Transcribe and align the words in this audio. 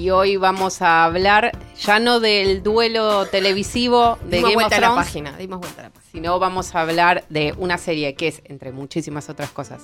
Y 0.00 0.08
hoy 0.08 0.36
vamos 0.36 0.80
a 0.80 1.04
hablar 1.04 1.52
ya 1.78 1.98
no 1.98 2.20
del 2.20 2.62
duelo 2.62 3.26
televisivo 3.26 4.16
de 4.24 4.38
Dimos 4.38 4.50
Game 4.52 4.54
of 4.54 4.54
vuelta 4.54 4.76
a 4.76 4.80
la 4.80 4.86
Thrones, 4.88 5.06
página, 5.06 5.36
dimos 5.36 5.60
vuelta 5.60 5.80
a 5.80 5.84
la 5.84 5.90
página. 5.90 6.10
sino 6.12 6.38
vamos 6.38 6.74
a 6.74 6.80
hablar 6.80 7.24
de 7.28 7.54
una 7.58 7.76
serie 7.76 8.14
que 8.14 8.28
es, 8.28 8.40
entre 8.46 8.72
muchísimas 8.72 9.28
otras 9.28 9.50
cosas, 9.50 9.82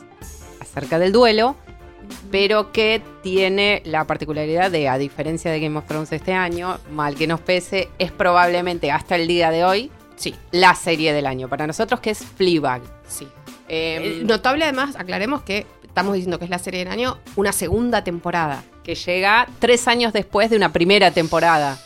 acerca 0.58 0.98
del 0.98 1.12
duelo, 1.12 1.54
pero 2.30 2.72
que 2.72 3.02
tiene 3.22 3.82
la 3.84 4.06
particularidad 4.06 4.70
de, 4.70 4.88
a 4.88 4.96
diferencia 4.96 5.50
de 5.50 5.60
Game 5.60 5.76
of 5.78 5.84
Thrones 5.86 6.10
este 6.12 6.32
año, 6.32 6.78
mal 6.90 7.14
que 7.14 7.26
nos 7.26 7.40
pese, 7.40 7.90
es 7.98 8.10
probablemente 8.10 8.90
hasta 8.90 9.16
el 9.16 9.28
día 9.28 9.50
de 9.50 9.64
hoy 9.64 9.90
Sí, 10.16 10.34
la 10.50 10.74
serie 10.74 11.12
del 11.12 11.26
año. 11.26 11.46
Para 11.50 11.66
nosotros 11.66 12.00
que 12.00 12.08
es 12.08 12.20
Fleabag. 12.24 12.80
sí. 13.06 13.28
Eh, 13.68 14.20
Eh, 14.20 14.24
notable 14.24 14.64
además, 14.64 14.96
aclaremos 14.96 15.42
que 15.42 15.66
estamos 15.82 16.14
diciendo 16.14 16.38
que 16.38 16.44
es 16.46 16.50
la 16.50 16.58
serie 16.58 16.84
del 16.84 16.88
año, 16.92 17.18
una 17.36 17.52
segunda 17.52 18.02
temporada. 18.02 18.62
Que 18.86 18.94
llega 18.94 19.48
tres 19.58 19.88
años 19.88 20.12
después 20.12 20.48
de 20.48 20.56
una 20.56 20.72
primera 20.72 21.10
temporada. 21.10 21.76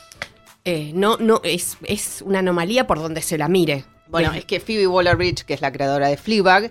Eh, 0.67 0.93
no, 0.95 1.17
no, 1.17 1.41
es, 1.43 1.79
es 1.85 2.21
una 2.21 2.41
anomalía 2.41 2.87
por 2.87 2.99
donde 2.99 3.23
se 3.23 3.39
la 3.39 3.49
mire. 3.49 3.87
Bueno, 4.09 4.35
es 4.35 4.45
que 4.45 4.61
Phoebe 4.61 4.87
Waller-Bridge, 4.87 5.45
que 5.45 5.55
es 5.55 5.63
la 5.63 5.73
creadora 5.73 6.09
de 6.09 6.19
Fleabag, 6.19 6.71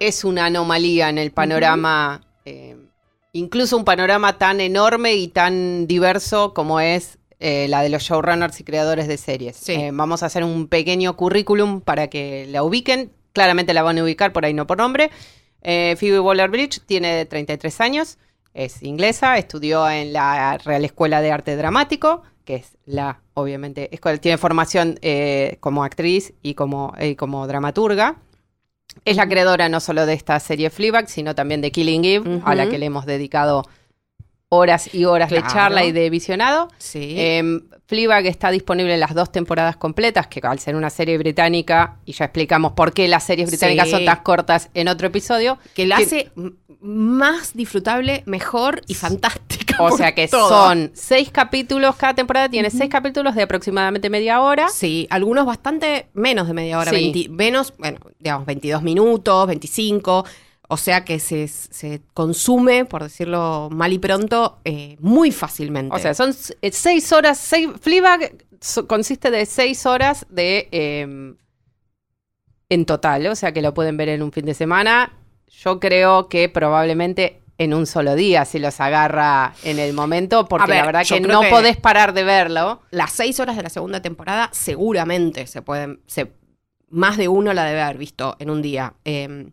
es 0.00 0.24
una 0.24 0.46
anomalía 0.46 1.08
en 1.10 1.18
el 1.18 1.30
panorama, 1.30 2.22
eh, 2.44 2.76
incluso 3.32 3.76
un 3.76 3.84
panorama 3.84 4.36
tan 4.36 4.60
enorme 4.60 5.14
y 5.14 5.28
tan 5.28 5.86
diverso 5.86 6.54
como 6.54 6.80
es 6.80 7.18
eh, 7.38 7.68
la 7.68 7.82
de 7.82 7.88
los 7.88 8.02
showrunners 8.02 8.58
y 8.58 8.64
creadores 8.64 9.06
de 9.06 9.16
series. 9.16 9.56
Sí. 9.58 9.74
Eh, 9.74 9.90
vamos 9.92 10.24
a 10.24 10.26
hacer 10.26 10.42
un 10.42 10.66
pequeño 10.66 11.14
currículum 11.14 11.82
para 11.82 12.08
que 12.08 12.48
la 12.50 12.64
ubiquen. 12.64 13.12
Claramente 13.32 13.74
la 13.74 13.84
van 13.84 13.98
a 13.98 14.02
ubicar 14.02 14.32
por 14.32 14.44
ahí, 14.44 14.54
no 14.54 14.66
por 14.66 14.78
nombre. 14.78 15.12
Phoebe 15.62 16.18
Waller-Bridge 16.18 16.80
tiene 16.86 17.26
33 17.26 17.80
años, 17.80 18.18
es 18.58 18.82
inglesa, 18.82 19.38
estudió 19.38 19.88
en 19.88 20.12
la 20.12 20.58
Real 20.58 20.84
Escuela 20.84 21.20
de 21.20 21.30
Arte 21.30 21.56
Dramático, 21.56 22.22
que 22.44 22.56
es 22.56 22.76
la, 22.86 23.20
obviamente, 23.34 23.94
escuela, 23.94 24.18
tiene 24.18 24.36
formación 24.36 24.98
eh, 25.00 25.58
como 25.60 25.84
actriz 25.84 26.34
y 26.42 26.54
como, 26.54 26.92
y 27.00 27.14
como 27.14 27.46
dramaturga. 27.46 28.16
Es 29.04 29.16
la 29.16 29.28
creadora 29.28 29.68
no 29.68 29.78
solo 29.78 30.06
de 30.06 30.14
esta 30.14 30.40
serie 30.40 30.70
Fleabag, 30.70 31.08
sino 31.08 31.36
también 31.36 31.60
de 31.60 31.70
Killing 31.70 32.04
Eve, 32.04 32.40
a 32.44 32.56
la 32.56 32.68
que 32.68 32.78
le 32.78 32.86
hemos 32.86 33.06
dedicado 33.06 33.62
horas 34.50 34.92
y 34.94 35.04
horas 35.04 35.30
de 35.30 35.42
charla 35.42 35.84
y 35.84 35.92
de 35.92 36.08
visionado. 36.10 36.68
Sí. 36.78 37.14
Eh, 37.18 37.60
Fleabag 37.86 38.26
está 38.26 38.50
disponible 38.50 38.94
en 38.94 39.00
las 39.00 39.14
dos 39.14 39.30
temporadas 39.32 39.76
completas, 39.76 40.26
que 40.26 40.40
al 40.42 40.58
ser 40.58 40.76
una 40.76 40.90
serie 40.90 41.16
británica, 41.18 41.96
y 42.04 42.12
ya 42.12 42.26
explicamos 42.26 42.72
por 42.72 42.92
qué 42.92 43.08
las 43.08 43.24
series 43.24 43.48
británicas 43.48 43.86
Sí. 43.86 43.92
son 43.92 44.04
tan 44.04 44.22
cortas 44.22 44.70
en 44.74 44.88
otro 44.88 45.06
episodio, 45.08 45.58
que 45.74 45.86
la 45.86 45.96
que- 45.96 46.02
hace 46.04 46.30
más 46.80 47.54
disfrutable, 47.54 48.22
mejor 48.26 48.82
y 48.86 48.94
fantástica. 48.94 49.76
o 49.80 49.96
sea 49.96 50.14
que 50.14 50.28
todo. 50.28 50.48
son 50.48 50.90
seis 50.94 51.30
capítulos, 51.30 51.94
cada 51.96 52.14
temporada 52.14 52.48
tiene 52.48 52.70
seis 52.70 52.90
capítulos 52.90 53.34
de 53.34 53.42
aproximadamente 53.42 54.10
media 54.10 54.40
hora. 54.40 54.68
Sí, 54.68 55.06
algunos 55.10 55.46
bastante 55.46 56.08
menos 56.14 56.46
de 56.48 56.54
media 56.54 56.78
hora, 56.78 56.90
Sí. 56.90 56.96
20 57.12 57.28
menos, 57.30 57.72
bueno, 57.78 57.98
digamos, 58.18 58.46
22 58.46 58.82
minutos, 58.82 59.46
25. 59.46 60.24
O 60.70 60.76
sea 60.76 61.04
que 61.04 61.18
se, 61.18 61.48
se 61.48 62.02
consume, 62.12 62.84
por 62.84 63.02
decirlo 63.02 63.68
mal 63.72 63.92
y 63.92 63.98
pronto, 63.98 64.58
eh, 64.64 64.96
muy 65.00 65.32
fácilmente. 65.32 65.96
O 65.96 65.98
sea, 65.98 66.12
son 66.14 66.34
eh, 66.60 66.70
seis 66.72 67.10
horas, 67.12 67.38
seis, 67.38 67.68
Fleabag 67.80 68.34
so- 68.60 68.86
consiste 68.86 69.30
de 69.30 69.46
seis 69.46 69.86
horas 69.86 70.26
de 70.28 70.68
eh, 70.70 71.34
en 72.68 72.84
total, 72.84 73.26
o 73.28 73.34
sea 73.34 73.52
que 73.52 73.62
lo 73.62 73.72
pueden 73.72 73.96
ver 73.96 74.10
en 74.10 74.22
un 74.22 74.30
fin 74.32 74.44
de 74.44 74.54
semana. 74.54 75.12
Yo 75.46 75.80
creo 75.80 76.28
que 76.28 76.48
probablemente 76.50 77.40
en 77.56 77.72
un 77.74 77.86
solo 77.86 78.14
día, 78.14 78.44
si 78.44 78.58
los 78.58 78.78
agarra 78.78 79.54
en 79.64 79.78
el 79.78 79.92
momento, 79.94 80.46
porque 80.46 80.70
ver, 80.70 80.80
la 80.80 80.86
verdad 80.86 81.04
que 81.08 81.20
no 81.20 81.40
que- 81.40 81.48
podés 81.48 81.76
parar 81.78 82.12
de 82.12 82.24
verlo. 82.24 82.82
las 82.90 83.10
seis 83.12 83.40
horas 83.40 83.56
de 83.56 83.62
la 83.62 83.70
segunda 83.70 84.02
temporada 84.02 84.50
seguramente 84.52 85.46
se 85.46 85.62
pueden, 85.62 86.00
se, 86.06 86.30
más 86.90 87.16
de 87.16 87.26
uno 87.28 87.54
la 87.54 87.64
debe 87.64 87.80
haber 87.80 87.96
visto 87.98 88.36
en 88.38 88.50
un 88.50 88.60
día. 88.62 88.92
Eh, 89.04 89.48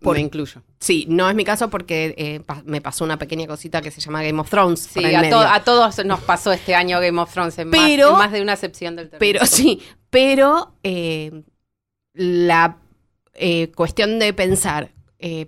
por- 0.00 0.16
Me 0.16 0.22
incluyo. 0.22 0.62
sí, 0.80 1.06
no 1.08 1.28
es 1.28 1.34
mi 1.34 1.44
caso 1.44 1.70
porque 1.70 2.14
eh, 2.18 2.40
pa- 2.40 2.62
me 2.66 2.80
pasó 2.80 3.04
una 3.04 3.18
pequeña 3.18 3.46
cosita 3.46 3.80
que 3.82 3.90
se 3.90 4.00
llama 4.00 4.22
Game 4.22 4.40
of 4.40 4.48
Thrones. 4.50 4.80
Sí, 4.92 5.04
a, 5.14 5.20
medio. 5.20 5.36
to- 5.38 5.46
a 5.48 5.62
todos 5.64 6.04
nos 6.04 6.20
pasó 6.20 6.52
este 6.52 6.74
año 6.74 7.00
Game 7.00 7.20
of 7.20 7.32
Thrones 7.32 7.58
en, 7.58 7.68
más, 7.68 7.80
Pero- 7.80 8.10
en 8.10 8.18
más 8.18 8.32
de 8.32 8.42
una 8.42 8.52
excepción 8.54 8.96
del 8.96 9.10
término. 9.10 9.18
Pero 9.40 9.46
sí, 9.46 9.80
pero 10.10 10.74
eh, 10.82 11.42
la 12.14 12.78
eh, 13.34 13.70
cuestión 13.74 14.18
de 14.18 14.32
pensar, 14.32 14.92
eh, 15.18 15.46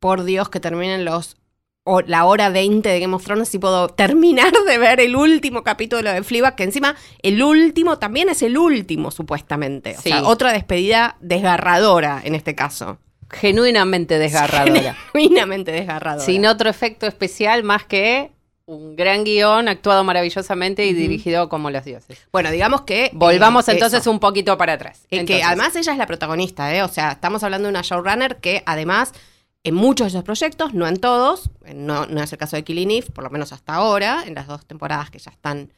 por 0.00 0.24
Dios, 0.24 0.48
que 0.48 0.60
terminen 0.60 1.04
los 1.04 1.36
o- 1.84 2.00
la 2.02 2.24
hora 2.24 2.48
20 2.48 2.88
de 2.88 3.00
Game 3.00 3.14
of 3.14 3.24
Thrones 3.24 3.48
si 3.48 3.58
puedo 3.58 3.88
terminar 3.88 4.52
de 4.66 4.78
ver 4.78 5.00
el 5.00 5.16
último 5.16 5.62
capítulo 5.64 6.12
de 6.12 6.22
Fleabag, 6.22 6.54
que 6.56 6.62
encima 6.64 6.94
el 7.22 7.42
último 7.42 7.98
también 7.98 8.28
es 8.28 8.42
el 8.42 8.56
último, 8.56 9.10
supuestamente. 9.10 9.96
O 9.98 10.00
Sí. 10.00 10.10
sea, 10.10 10.22
otra 10.24 10.52
despedida 10.52 11.16
desgarradora 11.20 12.20
en 12.24 12.34
este 12.36 12.54
caso. 12.54 12.98
Genuinamente 13.32 14.18
desgarradora. 14.18 14.94
Genuinamente 15.12 15.72
desgarradora. 15.72 16.24
Sin 16.24 16.46
otro 16.46 16.70
efecto 16.70 17.06
especial 17.06 17.64
más 17.64 17.84
que 17.84 18.30
un 18.66 18.94
gran 18.96 19.24
guion 19.24 19.68
actuado 19.68 20.04
maravillosamente 20.04 20.86
y 20.86 20.92
dirigido 20.92 21.48
como 21.48 21.70
los 21.70 21.84
dioses. 21.84 22.18
Bueno, 22.30 22.50
digamos 22.50 22.82
que... 22.82 23.10
Volvamos 23.12 23.68
eh, 23.68 23.72
entonces 23.72 24.00
eso. 24.00 24.10
un 24.10 24.20
poquito 24.20 24.56
para 24.56 24.74
atrás. 24.74 25.00
Eh, 25.04 25.18
Entonces, 25.18 25.36
que 25.36 25.42
además 25.42 25.74
ella 25.76 25.92
es 25.92 25.98
la 25.98 26.06
protagonista, 26.06 26.74
¿eh? 26.74 26.82
O 26.82 26.88
sea, 26.88 27.12
estamos 27.12 27.42
hablando 27.42 27.66
de 27.66 27.70
una 27.70 27.82
showrunner 27.82 28.36
que 28.36 28.62
además 28.66 29.12
en 29.64 29.74
muchos 29.74 30.06
de 30.06 30.08
esos 30.08 30.24
proyectos, 30.24 30.74
no 30.74 30.86
en 30.88 30.98
todos, 30.98 31.50
no, 31.74 32.06
no 32.06 32.22
es 32.22 32.32
el 32.32 32.38
caso 32.38 32.56
de 32.56 32.64
Killing 32.64 32.90
Eve, 32.90 33.06
por 33.12 33.24
lo 33.24 33.30
menos 33.30 33.52
hasta 33.52 33.74
ahora, 33.74 34.24
en 34.26 34.34
las 34.34 34.46
dos 34.46 34.66
temporadas 34.66 35.10
que 35.10 35.18
ya 35.18 35.30
están 35.30 35.72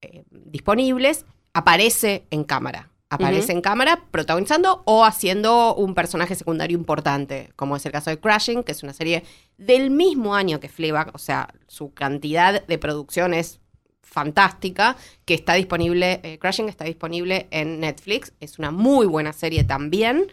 eh, 0.00 0.24
disponibles, 0.30 1.26
aparece 1.52 2.24
en 2.30 2.44
cámara. 2.44 2.88
Aparece 3.12 3.50
en 3.50 3.60
cámara 3.60 4.04
protagonizando 4.12 4.82
o 4.86 5.04
haciendo 5.04 5.74
un 5.74 5.94
personaje 5.94 6.36
secundario 6.36 6.78
importante, 6.78 7.50
como 7.56 7.74
es 7.74 7.84
el 7.84 7.90
caso 7.90 8.08
de 8.08 8.20
Crashing, 8.20 8.62
que 8.62 8.70
es 8.70 8.84
una 8.84 8.92
serie 8.92 9.24
del 9.58 9.90
mismo 9.90 10.34
año 10.36 10.60
que 10.60 10.68
Fleabag, 10.68 11.10
o 11.12 11.18
sea, 11.18 11.52
su 11.66 11.92
cantidad 11.92 12.64
de 12.64 12.78
producción 12.78 13.34
es 13.34 13.60
fantástica, 14.00 14.96
que 15.24 15.34
está 15.34 15.54
disponible, 15.54 16.20
eh, 16.22 16.38
Crashing 16.38 16.68
está 16.68 16.84
disponible 16.84 17.48
en 17.50 17.80
Netflix, 17.80 18.32
es 18.40 18.58
una 18.58 18.70
muy 18.70 19.06
buena 19.06 19.32
serie 19.32 19.64
también, 19.64 20.26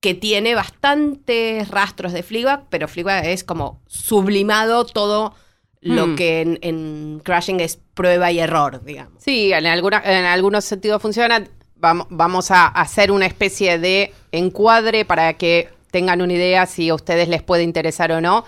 que 0.00 0.14
tiene 0.14 0.54
bastantes 0.54 1.68
rastros 1.68 2.12
de 2.12 2.22
Fleabag, 2.22 2.64
pero 2.70 2.88
Fleabag 2.88 3.26
es 3.26 3.44
como 3.44 3.82
sublimado 3.86 4.84
todo 4.86 5.34
lo 5.80 6.06
Hmm. 6.06 6.16
que 6.16 6.40
en, 6.40 6.58
en 6.62 7.20
Crashing 7.24 7.60
es 7.60 7.76
prueba 7.94 8.30
y 8.30 8.38
error, 8.38 8.84
digamos. 8.84 9.22
Sí, 9.22 9.52
en, 9.52 9.66
alguna, 9.66 10.00
en 10.04 10.24
algunos 10.24 10.64
sentidos 10.64 11.02
funciona. 11.02 11.44
Vamos, 11.82 12.52
a 12.52 12.68
hacer 12.68 13.10
una 13.10 13.26
especie 13.26 13.76
de 13.80 14.14
encuadre 14.30 15.04
para 15.04 15.34
que 15.34 15.68
tengan 15.90 16.22
una 16.22 16.32
idea 16.32 16.64
si 16.66 16.88
a 16.88 16.94
ustedes 16.94 17.26
les 17.28 17.42
puede 17.42 17.64
interesar 17.64 18.12
o 18.12 18.20
no. 18.20 18.44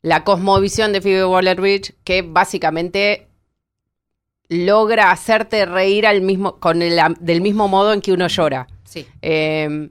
La 0.00 0.24
cosmovisión 0.24 0.94
de 0.94 1.02
Phoebe 1.02 1.26
Waller-Bridge, 1.26 1.92
que 2.04 2.22
básicamente 2.22 3.28
logra 4.48 5.10
hacerte 5.10 5.66
reír 5.66 6.06
al 6.06 6.22
mismo, 6.22 6.58
con 6.58 6.80
el, 6.80 6.98
del 7.20 7.42
mismo 7.42 7.68
modo 7.68 7.92
en 7.92 8.00
que 8.00 8.12
uno 8.12 8.26
llora. 8.28 8.66
Sí. 8.84 9.06
Eh, 9.20 9.90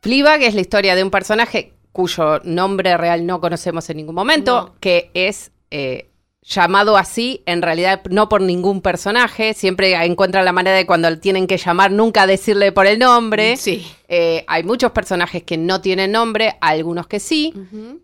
Fleabag 0.00 0.42
es 0.42 0.54
la 0.54 0.62
historia 0.62 0.94
de 0.96 1.04
un 1.04 1.10
personaje 1.10 1.74
cuyo 1.92 2.40
nombre 2.44 2.96
real 2.96 3.26
no 3.26 3.38
conocemos 3.40 3.90
en 3.90 3.98
ningún 3.98 4.14
momento, 4.14 4.62
No. 4.62 4.74
que 4.80 5.10
es 5.12 5.52
eh, 5.70 6.08
llamado 6.48 6.96
así, 6.96 7.42
en 7.44 7.60
realidad 7.60 8.00
no 8.08 8.28
por 8.28 8.40
ningún 8.40 8.80
personaje, 8.80 9.52
siempre 9.52 9.92
encuentran 10.04 10.44
la 10.44 10.52
manera 10.52 10.76
de 10.76 10.86
cuando 10.86 11.18
tienen 11.18 11.46
que 11.46 11.58
llamar 11.58 11.90
nunca 11.90 12.26
decirle 12.26 12.72
por 12.72 12.86
el 12.86 12.98
nombre. 12.98 13.56
Sí. 13.56 13.86
Eh, 14.08 14.44
hay 14.48 14.62
muchos 14.62 14.92
personajes 14.92 15.42
que 15.42 15.58
no 15.58 15.80
tienen 15.82 16.12
nombre, 16.12 16.56
algunos 16.60 17.06
que 17.06 17.20
sí. 17.20 17.52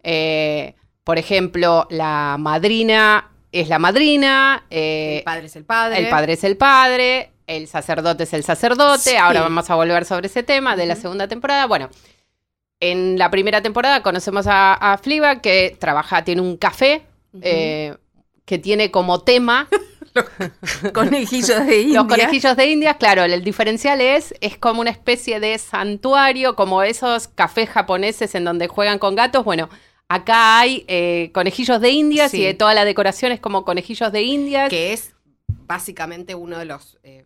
Eh, 0.03 0.75
por 1.05 1.19
ejemplo, 1.19 1.87
la 1.91 2.37
madrina 2.39 3.31
es 3.51 3.69
la 3.69 3.79
madrina. 3.79 4.65
eh, 4.69 5.19
el 5.19 5.25
padre 5.25 5.47
es 5.47 5.57
el 5.57 5.65
padre. 5.65 5.99
el 5.99 6.09
padre 6.11 6.33
es 6.35 6.45
el 6.45 6.57
padre, 6.59 7.31
el 7.47 7.67
sacerdote 7.67 8.25
es 8.25 8.35
el 8.35 8.45
sacerdote. 8.45 9.11
Sí. 9.11 9.17
Ahora 9.17 9.41
vamos 9.41 9.71
a 9.71 9.75
volver 9.75 10.05
sobre 10.05 10.27
ese 10.27 10.43
tema 10.43 10.77
de 10.77 10.85
la 10.85 10.97
segunda 10.97 11.29
temporada. 11.29 11.67
Bueno, 11.67 11.89
en 12.81 13.19
la 13.19 13.31
primera 13.31 13.63
temporada 13.63 14.03
conocemos 14.03 14.47
a, 14.47 14.75
a 14.75 14.99
Fleabag 14.99 15.41
que 15.41 15.77
trabaja, 15.79 16.25
tiene 16.25 16.43
un 16.43 16.59
café 16.59 17.03
eh, 17.43 17.95
que 18.45 18.59
tiene 18.59 18.91
como 18.91 19.23
tema 19.23 19.69
conejillos 20.93 21.67
de 21.67 21.81
India. 21.83 22.01
Los 22.03 22.09
conejillos 22.09 22.57
de 22.57 22.67
India, 22.67 22.95
claro, 22.95 23.25
el 23.25 23.43
diferencial 23.43 24.01
es, 24.01 24.35
es 24.41 24.59
como 24.59 24.81
una 24.81 24.91
especie 24.91 25.41
de 25.41 25.57
santuario, 25.59 26.57
como 26.57 26.83
esos 26.83 27.29
cafés 27.29 27.69
japoneses 27.71 28.35
en 28.35 28.45
donde 28.45 28.69
juegan 28.69 28.99
con 28.99 29.15
gatos. 29.15 29.45
Bueno, 29.45 29.69
acá 30.09 30.61
hay 30.61 30.85
eh, 30.89 31.31
conejillos 31.33 31.81
de 31.81 31.91
India 31.91 32.29
Sí. 32.29 32.41
y 32.41 32.45
de 32.45 32.55
toda 32.55 32.75
la 32.75 32.85
decoración 32.85 33.33
es 33.33 33.41
como 33.41 33.65
conejillos 33.65 34.13
de 34.13 34.23
India. 34.23 34.69
que 34.69 34.93
es 34.93 35.15
básicamente 35.67 36.35
uno 36.35 36.59
de 36.59 36.65
los, 36.67 36.99
eh, 37.03 37.25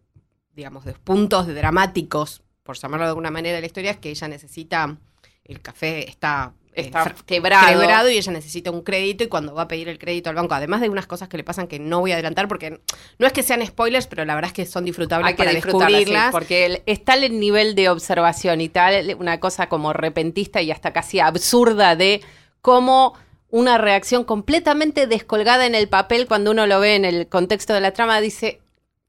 digamos, 0.55 0.85
de 0.85 0.93
los 0.93 1.00
puntos 1.00 1.47
dramáticos, 1.47 2.43
por 2.62 2.76
llamarlo 2.79 3.06
de 3.06 3.11
alguna 3.11 3.31
manera, 3.31 3.56
de 3.56 3.61
la 3.61 3.67
historia, 3.67 3.91
es 3.91 3.97
que 3.99 4.11
ella 4.11 4.29
necesita, 4.29 4.97
el 5.44 5.61
café 5.61 6.09
está, 6.09 6.53
Está 6.87 7.15
quebrado. 7.27 7.67
quebrado 7.81 8.11
y 8.11 8.17
ella 8.19 8.33
necesita 8.33 8.71
un 8.71 8.83
crédito 8.83 9.25
y 9.25 9.29
cuando 9.29 9.55
va 9.55 9.63
a 9.63 9.69
pedir 9.69 9.89
el 9.89 9.99
crédito 9.99 10.31
al 10.31 10.37
banco, 10.37 10.55
además 10.55 10.81
de 10.81 10.89
unas 10.89 11.07
cosas 11.07 11.29
que 11.29 11.37
le 11.37 11.45
pasan 11.45 11.67
que 11.67 11.79
no 11.79 12.01
voy 12.01 12.13
a 12.13 12.15
adelantar 12.15 12.49
porque 12.49 12.81
no 13.19 13.27
es 13.27 13.33
que 13.33 13.43
sean 13.43 13.65
spoilers, 13.67 14.07
pero 14.07 14.25
la 14.25 14.35
verdad 14.35 14.49
es 14.49 14.55
que 14.55 14.67
son 14.67 14.85
disfrutables 14.85 15.27
Hay 15.29 15.35
que 15.35 15.39
para 15.39 15.51
sí, 15.51 15.57
descubrirlas. 15.57 16.31
porque 16.33 16.83
es 16.87 17.05
tal 17.05 17.25
el 17.25 17.39
nivel 17.41 17.75
de 17.75 17.89
observación 17.89 18.61
y 18.61 18.69
tal, 18.69 19.17
una 19.19 19.41
cosa 19.41 19.69
como 19.69 19.93
repentista 19.93 20.61
y 20.63 20.71
hasta 20.71 20.93
casi 20.93 21.21
absurda 21.21 21.97
de 21.97 22.21
cómo 22.61 23.15
una 23.51 23.79
reacción 23.79 24.25
completamente 24.25 25.07
descolgada 25.07 25.65
en 25.67 25.75
el 25.75 25.89
papel 25.89 26.27
cuando 26.27 26.51
uno 26.51 26.67
lo 26.67 26.81
ve 26.81 26.97
en 26.97 27.05
el 27.07 27.29
contexto 27.29 27.73
de 27.73 27.81
la 27.81 27.93
trama 27.93 28.21
dice, 28.21 28.61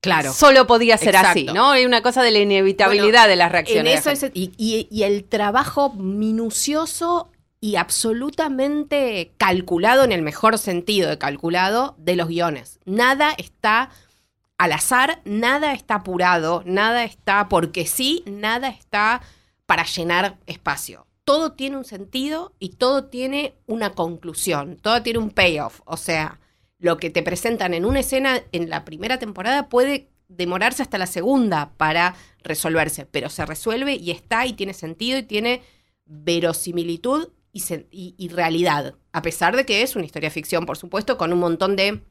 Claro. 0.01 0.31
solo 0.31 0.65
podía 0.65 0.97
ser 0.97 1.09
Exacto. 1.09 1.29
así, 1.31 1.43
¿no? 1.47 1.71
Hay 1.71 1.85
una 1.85 2.01
cosa 2.01 2.23
de 2.23 2.31
la 2.31 2.39
inevitabilidad 2.39 3.27
de 3.27 3.35
las 3.35 3.51
reacciones. 3.51 3.83
de 3.83 3.89
la 3.91 3.99
eso 3.99 4.09
gente. 4.11 4.27
es, 4.27 4.31
y, 4.33 4.53
y- 4.57 4.87
y 4.89 5.03
el 5.03 5.25
trabajo 5.25 5.91
minucioso 5.93 7.29
y 7.61 7.75
absolutamente 7.75 9.33
calculado 9.37 10.03
en 10.03 10.11
el 10.11 10.21
mejor 10.21 10.57
sentido 10.57 11.09
de 11.09 11.17
calculado 11.17 11.95
de 11.97 12.15
los 12.15 12.27
guiones. 12.27 12.79
Nada 12.85 13.33
está 13.37 13.89
al 14.57 14.71
azar, 14.71 15.21
nada 15.25 15.73
está 15.73 15.95
apurado, 15.95 16.63
nada 16.65 17.03
está 17.03 17.49
porque 17.49 17.85
sí, 17.85 18.23
nada 18.25 18.69
está 18.69 19.21
para 19.65 19.85
llenar 19.85 20.37
espacio. 20.47 21.05
Todo 21.23 21.51
tiene 21.51 21.77
un 21.77 21.85
sentido 21.85 22.53
y 22.59 22.69
todo 22.69 23.05
tiene 23.05 23.55
una 23.67 23.91
conclusión, 23.91 24.77
todo 24.77 25.03
tiene 25.03 25.19
un 25.19 25.29
payoff. 25.29 25.81
O 25.85 25.97
sea, 25.97 26.39
lo 26.79 26.97
que 26.97 27.09
te 27.09 27.23
presentan 27.23 27.73
en 27.73 27.85
una 27.85 27.99
escena 27.99 28.41
en 28.51 28.69
la 28.69 28.83
primera 28.85 29.19
temporada 29.19 29.69
puede 29.69 30.09
demorarse 30.27 30.81
hasta 30.81 30.97
la 30.97 31.07
segunda 31.07 31.71
para 31.77 32.15
resolverse, 32.43 33.05
pero 33.05 33.29
se 33.29 33.45
resuelve 33.45 33.95
y 33.95 34.11
está 34.11 34.45
y 34.45 34.53
tiene 34.53 34.73
sentido 34.73 35.19
y 35.19 35.23
tiene 35.23 35.61
verosimilitud 36.05 37.29
y, 37.51 37.61
se- 37.61 37.87
y- 37.91 38.15
y 38.17 38.29
realidad, 38.29 38.95
a 39.11 39.21
pesar 39.21 39.55
de 39.55 39.65
que 39.65 39.81
es 39.81 39.95
una 39.95 40.05
historia 40.05 40.31
ficción, 40.31 40.65
por 40.65 40.77
supuesto, 40.77 41.17
con 41.17 41.33
un 41.33 41.39
montón 41.39 41.75
de 41.75 42.01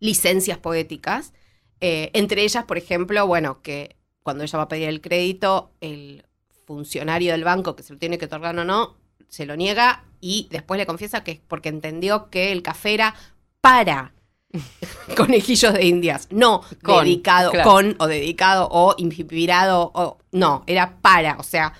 licencias 0.00 0.58
poéticas, 0.58 1.32
eh, 1.80 2.10
entre 2.12 2.42
ellas, 2.42 2.64
por 2.64 2.78
ejemplo, 2.78 3.26
bueno, 3.26 3.62
que 3.62 3.96
cuando 4.22 4.44
ella 4.44 4.56
va 4.58 4.64
a 4.64 4.68
pedir 4.68 4.88
el 4.88 5.00
crédito, 5.00 5.70
el 5.80 6.24
funcionario 6.66 7.32
del 7.32 7.44
banco 7.44 7.76
que 7.76 7.82
se 7.82 7.92
lo 7.92 7.98
tiene 7.98 8.18
que 8.18 8.26
otorgar 8.26 8.56
o 8.58 8.64
no, 8.64 8.96
se 9.28 9.46
lo 9.46 9.56
niega 9.56 10.04
y 10.20 10.48
después 10.50 10.78
le 10.78 10.86
confiesa 10.86 11.24
que 11.24 11.32
es 11.32 11.40
porque 11.46 11.68
entendió 11.68 12.28
que 12.30 12.52
el 12.52 12.62
café 12.62 12.94
era 12.94 13.14
para 13.60 14.12
conejillos 15.16 15.72
de 15.74 15.84
indias, 15.86 16.28
no 16.30 16.62
Con, 16.82 17.04
dedicado 17.04 17.50
claro. 17.50 17.70
con 17.70 17.96
o 17.98 18.06
dedicado 18.06 18.68
o 18.70 18.94
inspirado 18.98 19.90
o 19.94 20.18
no, 20.32 20.64
era 20.66 20.98
para, 21.00 21.36
o 21.38 21.42
sea, 21.42 21.72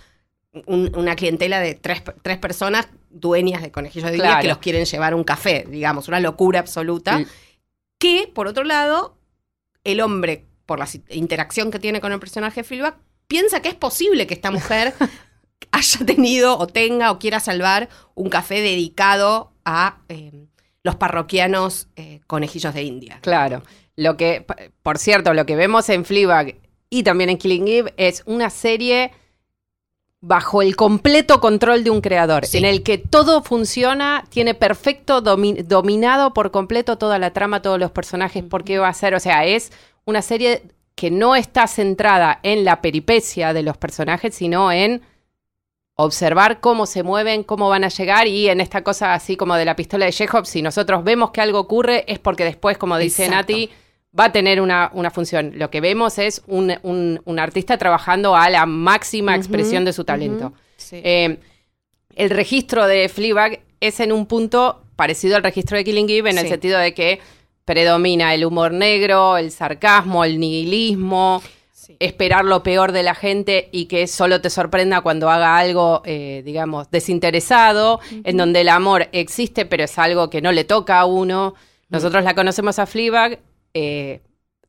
un- 0.66 0.90
una 0.96 1.16
clientela 1.16 1.60
de 1.60 1.74
tres, 1.74 2.02
tres 2.22 2.38
personas 2.38 2.88
dueñas 3.10 3.62
de 3.62 3.70
conejillos 3.70 4.10
de 4.10 4.16
indias 4.16 4.30
Claro. 4.32 4.42
que 4.42 4.48
los 4.48 4.58
quieren 4.58 4.84
llevar 4.84 5.14
un 5.14 5.24
café, 5.24 5.64
digamos, 5.68 6.08
una 6.08 6.20
locura 6.20 6.60
absoluta. 6.60 7.18
Sí. 7.18 7.26
Que, 7.98 8.30
por 8.32 8.46
otro 8.46 8.64
lado, 8.64 9.16
el 9.84 10.00
hombre, 10.00 10.44
por 10.66 10.78
la 10.78 10.88
interacción 11.10 11.70
que 11.70 11.78
tiene 11.78 12.00
con 12.00 12.12
el 12.12 12.20
personaje 12.20 12.62
Fleabag, 12.64 12.96
piensa 13.26 13.60
que 13.62 13.68
es 13.68 13.74
posible 13.74 14.26
que 14.26 14.34
esta 14.34 14.50
mujer 14.50 14.94
haya 15.72 16.06
tenido 16.06 16.58
o 16.58 16.66
tenga 16.66 17.10
o 17.10 17.18
quiera 17.18 17.40
salvar 17.40 17.88
un 18.14 18.28
café 18.30 18.60
dedicado 18.60 19.52
a 19.64 19.98
eh, 20.08 20.46
los 20.82 20.96
parroquianos 20.96 21.88
eh, 21.96 22.20
conejillos 22.26 22.72
de 22.74 22.82
India. 22.82 23.18
Claro. 23.22 23.62
Lo 23.96 24.16
que, 24.16 24.46
por 24.82 24.98
cierto, 24.98 25.34
lo 25.34 25.44
que 25.44 25.56
vemos 25.56 25.88
en 25.88 26.04
Fleabag 26.04 26.54
y 26.88 27.02
también 27.02 27.30
en 27.30 27.36
Killing 27.38 27.66
Eve 27.68 27.94
es 27.96 28.22
una 28.26 28.48
serie 28.48 29.10
bajo 30.20 30.62
el 30.62 30.74
completo 30.74 31.40
control 31.40 31.84
de 31.84 31.90
un 31.90 32.00
creador, 32.00 32.44
Sí. 32.44 32.58
en 32.58 32.64
el 32.64 32.82
que 32.82 32.98
todo 32.98 33.42
funciona, 33.42 34.24
tiene 34.30 34.54
perfecto 34.54 35.22
domi- 35.22 35.62
dominado 35.62 36.34
por 36.34 36.50
completo 36.50 36.98
toda 36.98 37.18
la 37.20 37.32
trama, 37.32 37.62
todos 37.62 37.78
los 37.78 37.92
personajes, 37.92 38.42
por 38.42 38.64
qué 38.64 38.78
va 38.78 38.88
a 38.88 38.94
ser, 38.94 39.14
o 39.14 39.20
sea, 39.20 39.44
es 39.44 39.70
una 40.04 40.20
serie 40.22 40.62
que 40.96 41.12
no 41.12 41.36
está 41.36 41.68
centrada 41.68 42.40
en 42.42 42.64
la 42.64 42.80
peripecia 42.80 43.52
de 43.52 43.62
los 43.62 43.76
personajes, 43.76 44.34
sino 44.34 44.72
en 44.72 45.02
observar 45.94 46.60
cómo 46.60 46.86
se 46.86 47.02
mueven, 47.02 47.42
cómo 47.44 47.68
van 47.68 47.84
a 47.84 47.88
llegar 47.88 48.26
y 48.26 48.48
en 48.48 48.60
esta 48.60 48.82
cosa 48.82 49.14
así 49.14 49.36
como 49.36 49.54
de 49.54 49.64
la 49.64 49.76
pistola 49.76 50.06
de 50.06 50.12
Chekhov, 50.12 50.46
si 50.46 50.62
nosotros 50.62 51.02
vemos 51.04 51.30
que 51.30 51.40
algo 51.40 51.58
ocurre 51.60 52.04
es 52.06 52.18
porque 52.18 52.44
después, 52.44 52.78
como 52.78 52.98
dice 52.98 53.26
Exacto. 53.26 53.52
Nati, 53.52 53.70
va 54.18 54.24
a 54.26 54.32
tener 54.32 54.60
una, 54.60 54.90
una 54.94 55.10
función. 55.10 55.52
Lo 55.56 55.70
que 55.70 55.80
vemos 55.80 56.18
es 56.18 56.42
un, 56.46 56.74
un- 56.82 57.20
un 57.24 57.38
artista 57.38 57.78
trabajando 57.78 58.34
a 58.36 58.48
la 58.50 58.66
máxima 58.66 59.36
expresión 59.36 59.84
de 59.84 59.92
su 59.92 60.04
talento. 60.04 60.52
sí. 60.76 61.00
Eh, 61.04 61.38
el 62.16 62.30
registro 62.30 62.86
de 62.88 63.08
Fleabag 63.08 63.60
es 63.80 64.00
en 64.00 64.10
un 64.12 64.26
punto 64.26 64.82
parecido 64.96 65.36
al 65.36 65.44
registro 65.44 65.76
de 65.76 65.84
Killing 65.84 66.10
Eve 66.10 66.30
en 66.30 66.38
el 66.38 66.48
sentido 66.48 66.78
de 66.80 66.92
que 66.92 67.20
predomina 67.64 68.34
el 68.34 68.44
humor 68.44 68.72
negro, 68.72 69.36
el 69.36 69.52
sarcasmo, 69.52 70.24
el 70.24 70.40
nihilismo, 70.40 71.40
Sí. 71.72 71.96
esperar 72.00 72.44
lo 72.44 72.62
peor 72.64 72.90
de 72.92 73.02
la 73.04 73.14
gente 73.14 73.68
y 73.72 73.86
que 73.86 74.06
solo 74.08 74.40
te 74.40 74.50
sorprenda 74.50 75.00
cuando 75.00 75.30
haga 75.30 75.56
algo, 75.58 76.02
eh, 76.04 76.42
digamos, 76.44 76.90
desinteresado, 76.90 78.00
en 78.24 78.36
donde 78.36 78.62
el 78.62 78.68
amor 78.68 79.08
existe, 79.12 79.64
pero 79.64 79.84
es 79.84 79.96
algo 79.98 80.28
que 80.28 80.42
no 80.42 80.50
le 80.52 80.64
toca 80.64 80.98
a 81.00 81.04
uno. 81.06 81.54
Nosotros 81.88 82.24
la 82.24 82.34
conocemos 82.34 82.78
a 82.78 82.86
Fleabag 82.86 83.38
eh, 83.80 84.20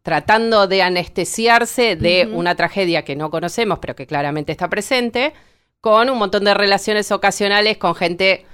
tratando 0.01 0.67
de 0.67 0.81
anestesiarse 0.81 1.95
de 1.95 2.27
una 2.33 2.55
tragedia 2.55 3.03
que 3.03 3.15
no 3.15 3.29
conocemos, 3.29 3.79
pero 3.79 3.95
que 3.95 4.05
claramente 4.07 4.51
está 4.51 4.69
presente, 4.69 5.33
con 5.81 6.09
un 6.09 6.17
montón 6.17 6.43
de 6.43 6.53
relaciones 6.53 7.11
ocasionales 7.11 7.77
con 7.77 7.95
gente 7.95 8.45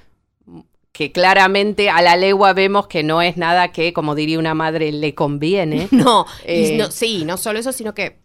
que 0.92 1.12
claramente 1.12 1.90
a 1.90 2.02
la 2.02 2.16
legua 2.16 2.54
vemos 2.54 2.88
que 2.88 3.04
no 3.04 3.22
es 3.22 3.36
nada 3.36 3.72
que, 3.74 3.92
como 3.94 4.16
diría 4.16 4.40
una 4.40 4.54
madre, 4.54 4.92
le 4.92 5.14
conviene. 5.14 5.88
No, 5.92 6.26
Eh, 6.46 6.78
no- 6.78 6.90
sí, 6.92 7.26
no 7.26 7.36
solo 7.38 7.60
eso, 7.60 7.72
sino 7.74 7.94
que, 7.94 8.20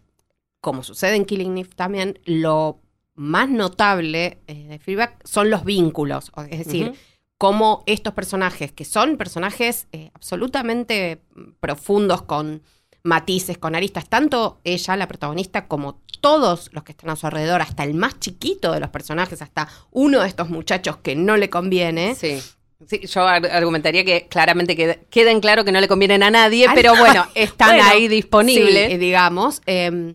como 0.61 0.81
sucede 0.83 1.15
en 1.15 1.25
Killing 1.25 1.57
Eve 1.57 1.69
también, 1.75 2.19
lo 2.25 2.79
más 3.15 3.49
notable 3.49 4.37
eh, 4.47 4.67
de 4.69 4.79
Fleabag 4.79 5.17
son 5.25 5.49
los 5.49 5.65
vínculos. 5.65 6.31
Es 6.49 6.59
decir. 6.65 6.93
Cómo 7.41 7.81
estos 7.87 8.13
personajes, 8.13 8.71
que 8.71 8.85
son 8.85 9.17
personajes 9.17 9.87
eh, 9.93 10.11
absolutamente 10.13 11.23
profundos, 11.59 12.21
con 12.21 12.61
matices, 13.01 13.57
con 13.57 13.73
aristas, 13.73 14.07
tanto 14.07 14.59
ella, 14.63 14.95
la 14.95 15.07
protagonista, 15.07 15.67
como 15.67 15.99
todos 16.21 16.69
los 16.71 16.83
que 16.83 16.91
están 16.91 17.09
a 17.09 17.15
su 17.15 17.25
alrededor, 17.25 17.63
hasta 17.63 17.83
el 17.83 17.95
más 17.95 18.19
chiquito 18.19 18.71
de 18.73 18.79
los 18.79 18.91
personajes, 18.91 19.41
hasta 19.41 19.67
uno 19.89 20.21
de 20.21 20.27
estos 20.27 20.49
muchachos 20.49 20.97
que 20.97 21.15
no 21.15 21.35
le 21.35 21.49
conviene. 21.49 22.13
Sí. 22.13 22.39
Sí, 22.87 23.07
yo 23.07 23.27
ar- 23.27 23.47
argumentaría 23.47 24.05
que 24.05 24.27
claramente 24.27 24.77
qued- 24.77 24.99
queden 25.09 25.39
claro 25.39 25.65
que 25.65 25.71
no 25.71 25.81
le 25.81 25.87
convienen 25.87 26.21
a 26.21 26.29
nadie, 26.29 26.67
pero 26.75 26.95
bueno, 26.99 27.25
están 27.33 27.69
Bueno, 27.77 27.89
ahí 27.89 28.07
disponibles. 28.07 28.91
Sí, 28.91 28.97
digamos, 28.97 29.63
eh, 29.65 30.13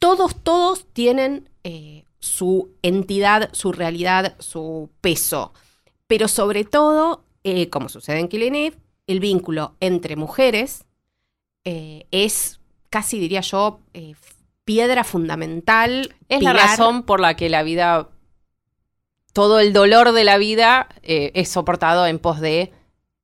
todos, 0.00 0.42
todos 0.42 0.86
tienen 0.92 1.48
eh, 1.62 2.02
su 2.18 2.72
entidad, 2.82 3.50
su 3.52 3.70
realidad, 3.70 4.34
su 4.40 4.90
peso. 5.00 5.52
Pero 6.14 6.28
sobre 6.28 6.62
todo, 6.62 7.24
eh, 7.42 7.68
como 7.70 7.88
sucede 7.88 8.20
en 8.20 8.28
Killing 8.28 8.54
Eve, 8.54 8.76
el 9.08 9.18
vínculo 9.18 9.74
entre 9.80 10.14
mujeres 10.14 10.84
eh, 11.64 12.06
es 12.12 12.60
casi, 12.88 13.18
diría 13.18 13.40
yo, 13.40 13.80
eh, 13.94 14.14
piedra 14.64 15.02
fundamental. 15.02 16.14
es 16.28 16.40
la 16.40 16.52
razón 16.52 17.02
por 17.02 17.18
la 17.18 17.34
que 17.34 17.48
la 17.48 17.64
vida, 17.64 18.10
todo 19.32 19.58
el 19.58 19.72
dolor 19.72 20.12
de 20.12 20.22
la 20.22 20.38
vida 20.38 20.88
es 21.02 21.48
soportado 21.48 22.06
en 22.06 22.20
pos 22.20 22.38
de 22.38 22.70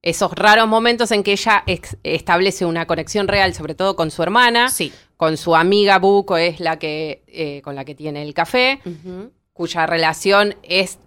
esos 0.02 0.32
raros 0.32 0.66
momentos 0.66 1.12
en 1.12 1.22
que 1.22 1.30
ella 1.30 1.62
establece 2.02 2.66
una 2.66 2.88
conexión 2.88 3.28
real, 3.28 3.54
sobre 3.54 3.76
todo 3.76 3.94
con 3.94 4.10
su 4.10 4.20
hermana, 4.24 4.68
Sí. 4.68 4.92
con 5.16 5.36
su 5.36 5.54
amiga 5.54 6.00
Buco, 6.00 6.36
es 6.36 6.58
la 6.58 6.76
que 6.80 7.22
eh, 7.28 7.62
con 7.62 7.76
la 7.76 7.84
que 7.84 7.94
tiene 7.94 8.22
el 8.22 8.34
café. 8.34 8.80
Cuya 9.52 9.86
relación 9.86 10.56
es 10.64 10.98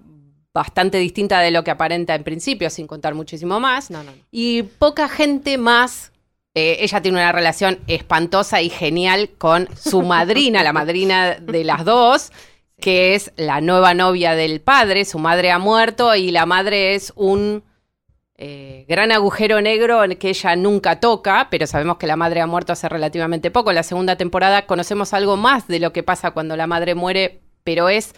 bastante 0.54 0.98
distinta 1.00 1.40
de 1.40 1.52
lo 1.52 1.64
que 1.64 1.72
aparenta 1.72 2.14
en 2.16 2.24
principio, 2.24 2.70
sin 2.70 2.88
contar 2.88 3.16
muchísimo 3.16 3.60
más. 3.60 3.90
No, 3.90 4.04
no, 4.04 4.12
no. 4.12 4.18
Y 4.32 4.64
poca 4.64 5.10
gente 5.10 5.58
más. 5.58 6.12
eh, 6.54 6.78
ella 6.82 7.02
tiene 7.02 7.18
una 7.18 7.32
relación 7.32 7.80
espantosa 7.88 8.62
y 8.62 8.70
genial 8.70 9.30
con 9.38 9.68
su 9.76 10.04
madrina, 10.04 10.62
la 10.64 10.74
madrina 10.74 11.36
de 11.36 11.64
las 11.64 11.84
dos, 11.84 12.32
que 12.80 13.16
es 13.16 13.32
la 13.36 13.62
nueva 13.62 13.94
novia 13.96 14.36
del 14.36 14.62
padre. 14.62 15.06
Su 15.06 15.18
madre 15.18 15.50
ha 15.50 15.58
muerto 15.58 16.14
y 16.16 16.30
la 16.30 16.46
madre 16.46 16.94
es 16.94 17.12
un 17.16 17.64
eh, 18.36 18.86
gran 18.88 19.12
agujero 19.12 19.62
negro 19.62 20.04
en 20.04 20.18
que 20.18 20.30
ella 20.30 20.56
nunca 20.56 21.00
toca, 21.00 21.48
pero 21.50 21.66
sabemos 21.66 21.98
que 21.98 22.08
la 22.08 22.16
madre 22.18 22.42
ha 22.42 22.48
muerto 22.48 22.74
hace 22.74 22.90
relativamente 22.90 23.50
poco. 23.50 23.72
En 23.72 23.76
la 23.78 23.84
segunda 23.84 24.18
temporada 24.18 24.68
conocemos 24.68 25.14
algo 25.14 25.38
más 25.38 25.68
de 25.68 25.80
lo 25.80 25.94
que 25.94 26.04
pasa 26.04 26.32
cuando 26.32 26.56
la 26.56 26.68
madre 26.68 26.94
muere, 26.94 27.42
pero 27.64 27.90
es 27.90 28.14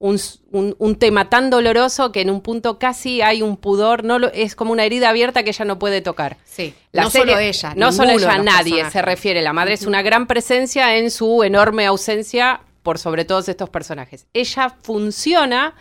un, 0.00 0.18
un- 0.50 0.74
un 0.78 0.96
tema 0.96 1.28
tan 1.28 1.50
doloroso 1.50 2.10
que 2.10 2.22
en 2.22 2.30
un 2.30 2.40
punto 2.40 2.78
casi 2.78 3.20
hay 3.20 3.42
un 3.42 3.56
pudor, 3.58 4.02
no 4.02 4.18
lo- 4.18 4.32
es 4.32 4.56
como 4.56 4.72
una 4.72 4.84
herida 4.84 5.10
abierta 5.10 5.42
que 5.42 5.50
ella 5.50 5.66
no 5.66 5.78
puede 5.78 6.00
tocar. 6.00 6.38
Sí, 6.44 6.74
La 6.90 7.02
no 7.02 7.10
serie- 7.10 7.34
solo 7.34 7.38
ella. 7.38 7.74
No 7.76 7.92
solo 7.92 8.10
ella, 8.12 8.38
nadie 8.38 8.72
personajes. 8.72 8.92
se 8.94 9.02
refiere. 9.02 9.42
La 9.42 9.52
madre 9.52 9.74
es 9.74 9.84
una 9.86 10.00
gran 10.02 10.26
presencia 10.26 10.96
en 10.96 11.10
su 11.10 11.42
enorme 11.44 11.84
ausencia 11.84 12.62
por 12.82 12.98
sobre 12.98 13.26
todos 13.26 13.48
estos 13.50 13.68
personajes. 13.68 14.26
Ella 14.32 14.74
funciona, 14.82 15.74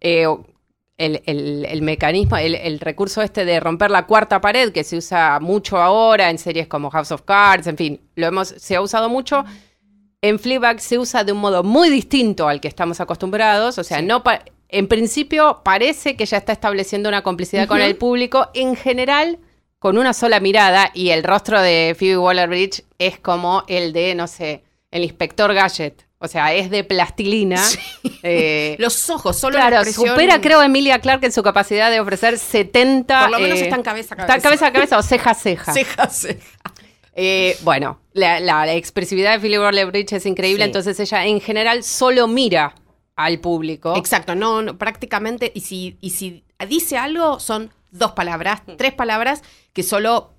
eh, 0.00 0.26
el, 0.96 1.20
el- 1.26 1.66
el 1.68 1.82
mecanismo, 1.82 2.36
el, 2.36 2.54
el 2.54 2.78
recurso 2.78 3.20
este 3.20 3.44
de 3.44 3.58
romper 3.58 3.90
la 3.90 4.06
cuarta 4.06 4.40
pared, 4.40 4.70
que 4.70 4.84
se 4.84 4.96
usa 4.96 5.40
mucho 5.40 5.76
ahora 5.78 6.30
en 6.30 6.38
series 6.38 6.68
como 6.68 6.88
House 6.90 7.10
of 7.10 7.22
Cards, 7.22 7.66
en 7.66 7.76
fin, 7.76 8.00
lo 8.14 8.26
hemos, 8.28 8.46
se 8.48 8.76
ha 8.76 8.80
usado 8.80 9.08
mucho. 9.08 9.44
En 10.22 10.38
Fleabag 10.38 10.80
se 10.80 10.98
usa 10.98 11.24
de 11.24 11.32
un 11.32 11.38
modo 11.38 11.62
muy 11.62 11.88
distinto 11.88 12.46
al 12.48 12.60
que 12.60 12.68
estamos 12.68 13.00
acostumbrados, 13.00 13.78
o 13.78 13.84
sea, 13.84 14.00
Sí. 14.00 14.04
no 14.04 14.22
pa- 14.22 14.42
en 14.68 14.86
principio 14.86 15.62
parece 15.64 16.14
que 16.16 16.26
ya 16.26 16.36
está 16.36 16.52
estableciendo 16.52 17.08
una 17.08 17.22
complicidad 17.22 17.66
con 17.66 17.80
el 17.80 17.96
público, 17.96 18.50
en 18.54 18.76
general 18.76 19.38
con 19.78 19.96
una 19.96 20.12
sola 20.12 20.38
mirada 20.40 20.90
y 20.92 21.08
el 21.10 21.24
rostro 21.24 21.60
de 21.62 21.96
Phoebe 21.98 22.18
Waller-Bridge 22.18 22.84
es 22.98 23.18
como 23.18 23.64
el 23.66 23.94
de, 23.94 24.14
no 24.14 24.26
sé, 24.26 24.62
el 24.90 25.04
inspector 25.04 25.54
Gadget, 25.54 26.04
o 26.18 26.28
sea, 26.28 26.52
es 26.52 26.68
de 26.68 26.84
plastilina. 26.84 27.64
Eh, 28.22 28.76
Los 28.78 29.08
ojos, 29.08 29.38
solo 29.38 29.56
la 29.56 29.68
claro, 29.68 29.76
expresión- 29.82 30.08
supera 30.10 30.42
creo 30.42 30.60
a 30.60 30.66
Emilia 30.66 30.98
Clarke 30.98 31.24
en 31.24 31.32
su 31.32 31.42
capacidad 31.42 31.90
de 31.90 31.98
ofrecer 31.98 32.38
70... 32.38 33.22
Por 33.22 33.30
lo 33.30 33.38
menos 33.40 33.58
eh, 33.58 33.62
están 33.62 33.82
cabeza 33.82 34.14
a 34.14 34.18
cabeza. 34.18 34.42
cabeza 34.42 34.66
a 34.66 34.72
cabeza 34.72 34.98
o 34.98 35.02
ceja 35.02 35.30
a 35.30 35.34
ceja. 35.34 35.72
Ceja, 35.72 36.06
ceja. 36.10 36.44
Eh, 37.14 37.56
bueno, 37.62 38.00
la, 38.12 38.40
la- 38.40 38.66
la 38.66 38.74
expresividad 38.74 39.32
de 39.32 39.40
Phoebe 39.40 39.58
Waller-Bridge 39.58 40.12
es 40.14 40.26
increíble, 40.26 40.64
Sí. 40.64 40.68
entonces 40.68 40.98
ella 41.00 41.26
en 41.26 41.40
general 41.40 41.82
solo 41.82 42.28
mira 42.28 42.74
al 43.16 43.40
público. 43.40 43.96
Exacto, 43.96 44.34
no, 44.34 44.62
no, 44.62 44.78
prácticamente, 44.78 45.50
y 45.54 45.60
si, 45.60 45.98
y 46.00 46.10
si 46.10 46.44
dice 46.68 46.96
algo, 46.96 47.40
son 47.40 47.70
dos 47.90 48.12
palabras, 48.12 48.62
tres 48.78 48.92
palabras 48.94 49.42
que 49.72 49.82
solo 49.82 50.34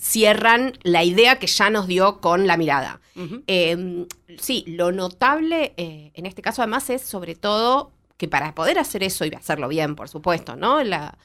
cierran 0.00 0.74
la 0.82 1.02
idea 1.04 1.38
que 1.38 1.46
ya 1.46 1.70
nos 1.70 1.86
dio 1.86 2.20
con 2.20 2.46
la 2.46 2.56
mirada. 2.56 3.00
Eh, 3.48 4.06
sí, 4.40 4.62
lo 4.68 4.92
notable 4.92 5.74
eh, 5.76 6.12
en 6.14 6.24
este 6.26 6.40
caso 6.40 6.62
además 6.62 6.88
es 6.88 7.02
sobre 7.02 7.34
todo 7.34 7.90
que 8.16 8.28
para 8.28 8.54
poder 8.54 8.78
hacer 8.78 9.02
eso 9.02 9.24
y 9.24 9.34
hacerlo 9.34 9.66
bien, 9.66 9.96
por 9.96 10.08
supuesto, 10.08 10.54
¿no? 10.54 10.82
La- 10.84 11.18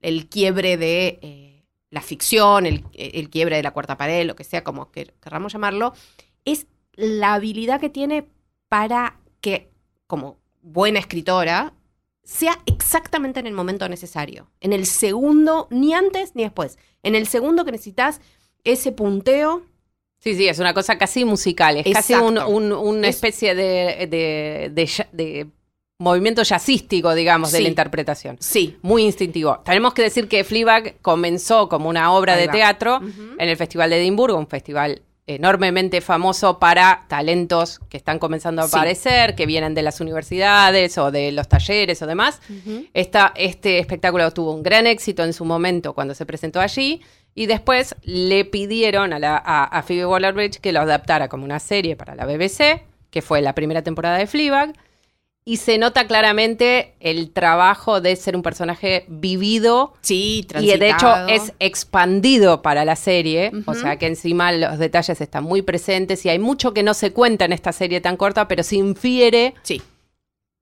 el 0.00 0.26
quiebre 0.28 0.76
de 0.78 1.18
eh, 1.22 1.53
la 1.94 2.00
ficción, 2.02 2.66
el, 2.66 2.84
el 2.92 3.30
quiebre 3.30 3.56
de 3.56 3.62
la 3.62 3.70
cuarta 3.70 3.96
pared, 3.96 4.26
lo 4.26 4.36
que 4.36 4.44
sea, 4.44 4.64
como 4.64 4.90
que, 4.90 5.14
querramos 5.22 5.52
llamarlo, 5.52 5.94
es 6.44 6.66
la 6.94 7.34
habilidad 7.34 7.80
que 7.80 7.88
tiene 7.88 8.26
para 8.68 9.18
que, 9.40 9.70
como 10.06 10.38
buena 10.60 10.98
escritora, 10.98 11.72
sea 12.24 12.58
exactamente 12.66 13.38
en 13.40 13.46
el 13.46 13.52
momento 13.52 13.88
necesario. 13.88 14.50
En 14.60 14.72
el 14.72 14.86
segundo, 14.86 15.68
ni 15.70 15.94
antes 15.94 16.34
ni 16.34 16.42
después. 16.42 16.78
En 17.02 17.14
el 17.14 17.26
segundo 17.26 17.64
que 17.64 17.72
necesitas 17.72 18.20
ese 18.64 18.92
punteo 18.92 19.62
Sí, 20.20 20.34
sí, 20.34 20.48
es 20.48 20.58
una 20.58 20.72
cosa 20.72 20.96
casi 20.96 21.26
musical, 21.26 21.76
es 21.76 21.92
casi 21.92 22.14
un- 22.14 22.38
Exacto. 22.38 22.48
un- 22.50 22.72
una 22.72 23.08
Es- 23.08 23.16
especie 23.16 23.54
de, 23.54 24.06
de- 24.10 24.70
de 24.72 24.86
ya- 24.86 25.08
de 25.12 25.48
movimiento 25.98 26.42
jazzístico, 26.42 27.14
digamos, 27.14 27.52
de 27.52 27.60
la 27.60 27.68
interpretación. 27.68 28.36
Sí. 28.40 28.76
Muy 28.82 29.04
instintivo. 29.04 29.60
Tenemos 29.64 29.94
que 29.94 30.02
decir 30.02 30.28
que 30.28 30.42
Fleabag 30.44 30.96
comenzó 31.02 31.68
como 31.68 31.88
una 31.88 32.12
obra 32.12 32.36
de 32.36 32.48
teatro 32.48 33.00
en 33.38 33.48
el 33.48 33.56
Festival 33.56 33.90
de 33.90 33.98
Edimburgo, 34.00 34.36
un 34.38 34.48
festival 34.48 35.02
enormemente 35.26 36.02
famoso 36.02 36.58
para 36.58 37.06
talentos 37.08 37.78
que 37.88 37.96
están 37.96 38.18
comenzando 38.18 38.60
a 38.60 38.68
Sí. 38.68 38.76
aparecer, 38.76 39.34
que 39.34 39.46
vienen 39.46 39.72
de 39.74 39.82
las 39.82 40.00
universidades 40.02 40.98
o 40.98 41.10
de 41.10 41.32
los 41.32 41.48
talleres 41.48 42.02
o 42.02 42.06
demás. 42.06 42.40
Esta- 42.92 43.32
este 43.36 43.78
espectáculo 43.78 44.30
tuvo 44.32 44.52
un 44.52 44.62
gran 44.62 44.86
éxito 44.86 45.24
en 45.24 45.32
su 45.32 45.44
momento 45.46 45.94
cuando 45.94 46.14
se 46.14 46.26
presentó 46.26 46.60
allí 46.60 47.00
y 47.34 47.46
después 47.46 47.94
le 48.02 48.44
pidieron 48.44 49.12
a, 49.14 49.18
la, 49.18 49.36
a, 49.36 49.64
a 49.64 49.82
Phoebe 49.82 50.04
Waller-Bridge 50.06 50.58
que 50.60 50.72
lo 50.72 50.80
adaptara 50.80 51.28
como 51.28 51.44
una 51.44 51.58
serie 51.58 51.96
para 51.96 52.14
la 52.14 52.26
BBC, 52.26 52.82
que 53.10 53.22
fue 53.22 53.40
la 53.40 53.54
primera 53.54 53.80
temporada 53.82 54.18
de 54.18 54.26
Fleabag, 54.26 54.74
y 55.46 55.58
se 55.58 55.76
nota 55.76 56.06
claramente 56.06 56.94
el 57.00 57.30
trabajo 57.30 58.00
de 58.00 58.16
ser 58.16 58.34
un 58.34 58.42
personaje 58.42 59.04
vivido 59.08 59.92
Sí, 60.00 60.46
y 60.58 60.66
de 60.68 60.88
hecho 60.88 60.96
transitado. 61.06 61.28
es 61.28 61.52
expandido 61.58 62.62
para 62.62 62.84
la 62.86 62.96
serie, 62.96 63.52
o 63.66 63.74
sea 63.74 63.98
que 63.98 64.06
encima 64.06 64.52
los 64.52 64.78
detalles 64.78 65.20
están 65.20 65.44
muy 65.44 65.60
presentes 65.60 66.24
y 66.24 66.30
hay 66.30 66.38
mucho 66.38 66.72
que 66.72 66.82
no 66.82 66.94
se 66.94 67.12
cuenta 67.12 67.44
en 67.44 67.52
esta 67.52 67.72
serie 67.72 68.00
tan 68.00 68.16
corta, 68.16 68.48
pero 68.48 68.62
se 68.62 68.76
infiere 68.76 69.52
Sí. 69.62 69.82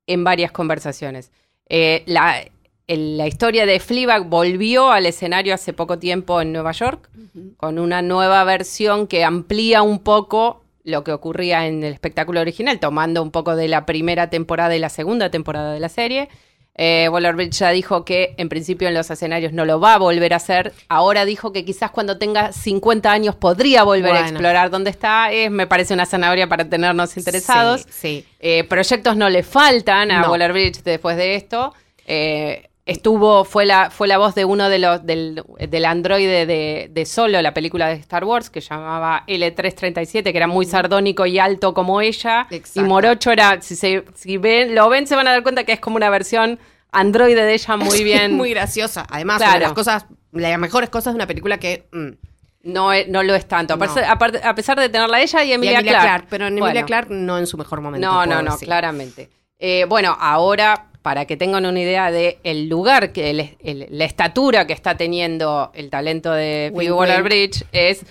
en 0.08 0.24
varias 0.24 0.50
conversaciones. 0.50 1.30
Eh, 1.68 2.02
la 2.06 3.26
historia 3.28 3.64
de 3.66 3.78
Fleabag 3.78 4.24
volvió 4.28 4.90
al 4.90 5.06
escenario 5.06 5.54
hace 5.54 5.72
poco 5.72 5.98
tiempo 6.00 6.40
en 6.40 6.52
Nueva 6.52 6.72
York 6.72 7.08
con 7.56 7.78
una 7.78 8.02
nueva 8.02 8.42
versión 8.44 9.06
que 9.06 9.22
amplía 9.24 9.82
un 9.82 10.00
poco 10.00 10.61
lo 10.84 11.04
que 11.04 11.12
ocurría 11.12 11.66
en 11.66 11.84
el 11.84 11.92
espectáculo 11.92 12.40
original, 12.40 12.80
tomando 12.80 13.22
un 13.22 13.30
poco 13.30 13.56
de 13.56 13.68
la 13.68 13.86
primera 13.86 14.30
temporada 14.30 14.74
y 14.74 14.78
la 14.78 14.88
segunda 14.88 15.30
temporada 15.30 15.72
de 15.72 15.80
la 15.80 15.88
serie. 15.88 16.28
Eh, 16.74 17.08
Waller-Bridge 17.10 17.58
ya 17.58 17.70
dijo 17.70 18.04
que 18.04 18.34
en 18.38 18.48
principio 18.48 18.88
en 18.88 18.94
los 18.94 19.10
escenarios 19.10 19.52
no 19.52 19.66
lo 19.66 19.78
va 19.78 19.94
a 19.94 19.98
volver 19.98 20.32
a 20.32 20.36
hacer. 20.36 20.72
Ahora 20.88 21.26
dijo 21.26 21.52
que 21.52 21.64
quizás 21.66 21.90
cuando 21.90 22.16
tenga 22.18 22.52
50 22.52 23.12
años 23.12 23.34
podría 23.34 23.82
volver 23.84 24.12
a 24.12 24.20
explorar 24.20 24.70
dónde 24.70 24.90
está. 24.90 25.30
Es, 25.32 25.50
me 25.50 25.66
parece 25.66 25.92
una 25.92 26.06
zanahoria 26.06 26.48
para 26.48 26.68
tenernos 26.68 27.16
interesados. 27.16 27.82
Sí, 27.82 27.88
sí. 27.90 28.26
Eh, 28.40 28.64
proyectos 28.64 29.16
no 29.16 29.28
le 29.28 29.42
faltan 29.42 30.10
a 30.10 30.22
No. 30.22 30.30
Waller-Bridge 30.30 30.82
después 30.82 31.16
de 31.18 31.34
esto. 31.34 31.74
Eh, 32.06 32.70
estuvo, 32.86 33.44
fue 33.44 33.64
la, 33.66 33.90
fue 33.90 34.08
la 34.08 34.18
voz 34.18 34.34
de 34.34 34.44
uno 34.44 34.68
de 34.68 34.78
los, 34.78 35.06
del, 35.06 35.42
del 35.68 35.84
androide 35.84 36.46
de, 36.46 36.88
de 36.90 37.06
Solo, 37.06 37.40
la 37.42 37.54
película 37.54 37.88
de 37.88 37.94
Star 37.94 38.24
Wars, 38.24 38.50
que 38.50 38.60
llamaba 38.60 39.24
L337, 39.28 40.22
que 40.24 40.36
era 40.36 40.46
muy 40.46 40.66
sardónico 40.66 41.26
y 41.26 41.38
alto 41.38 41.74
como 41.74 42.00
ella. 42.00 42.46
Exacto. 42.50 42.80
Y 42.80 42.84
Morocho 42.88 43.30
era, 43.30 43.60
si, 43.62 43.76
se, 43.76 44.04
si 44.14 44.36
ven, 44.36 44.74
lo 44.74 44.88
ven, 44.88 45.06
se 45.06 45.14
van 45.16 45.28
a 45.28 45.32
dar 45.32 45.42
cuenta 45.42 45.64
que 45.64 45.72
es 45.72 45.80
como 45.80 45.96
una 45.96 46.10
versión 46.10 46.58
androide 46.90 47.44
de 47.44 47.54
ella 47.54 47.76
muy 47.76 48.02
bien. 48.04 48.34
muy 48.34 48.50
graciosa. 48.50 49.06
Además, 49.10 49.38
Claro. 49.38 49.50
una 49.52 49.58
de 49.60 49.64
las 49.66 49.72
cosas, 49.74 50.06
las 50.32 50.58
mejores 50.58 50.90
cosas 50.90 51.12
de 51.14 51.16
una 51.16 51.26
película 51.26 51.58
que. 51.58 51.86
mm, 51.92 52.08
no, 52.64 52.90
no 53.08 53.22
lo 53.24 53.34
es 53.34 53.46
tanto. 53.48 53.74
A 53.74 53.76
No. 53.76 53.82
pesar, 53.86 54.04
aparte- 54.04 54.40
a 54.44 54.54
pesar 54.54 54.78
de 54.78 54.88
tenerla 54.88 55.20
ella 55.20 55.42
y 55.42 55.48
y 55.48 55.52
Emilia, 55.52 55.78
Emilia 55.80 55.92
Clarke. 55.92 56.06
Clarke, 56.08 56.26
pero 56.30 56.46
en 56.46 56.52
Emilia 56.52 56.70
Bueno. 56.72 56.86
Clarke 56.86 57.10
no 57.12 57.38
en 57.38 57.46
su 57.48 57.56
mejor 57.58 57.80
momento. 57.80 58.06
No, 58.06 58.24
no, 58.24 58.40
no, 58.40 58.52
decir. 58.52 58.66
claramente. 58.68 59.30
Eh, 59.58 59.84
bueno, 59.88 60.16
ahora, 60.20 60.86
para 61.02 61.24
que 61.26 61.36
tengan 61.36 61.66
una 61.66 61.80
idea 61.80 62.10
de 62.10 62.38
el 62.44 62.68
lugar, 62.68 63.12
que 63.12 63.30
el- 63.30 63.56
el- 63.60 63.86
la 63.90 64.04
estatura 64.04 64.66
que 64.66 64.72
está 64.72 64.96
teniendo 64.96 65.70
el 65.74 65.90
talento 65.90 66.32
de 66.32 66.70
Phoebe 66.74 66.92
Waller-Bridge, 66.92 67.64
es 67.72 68.06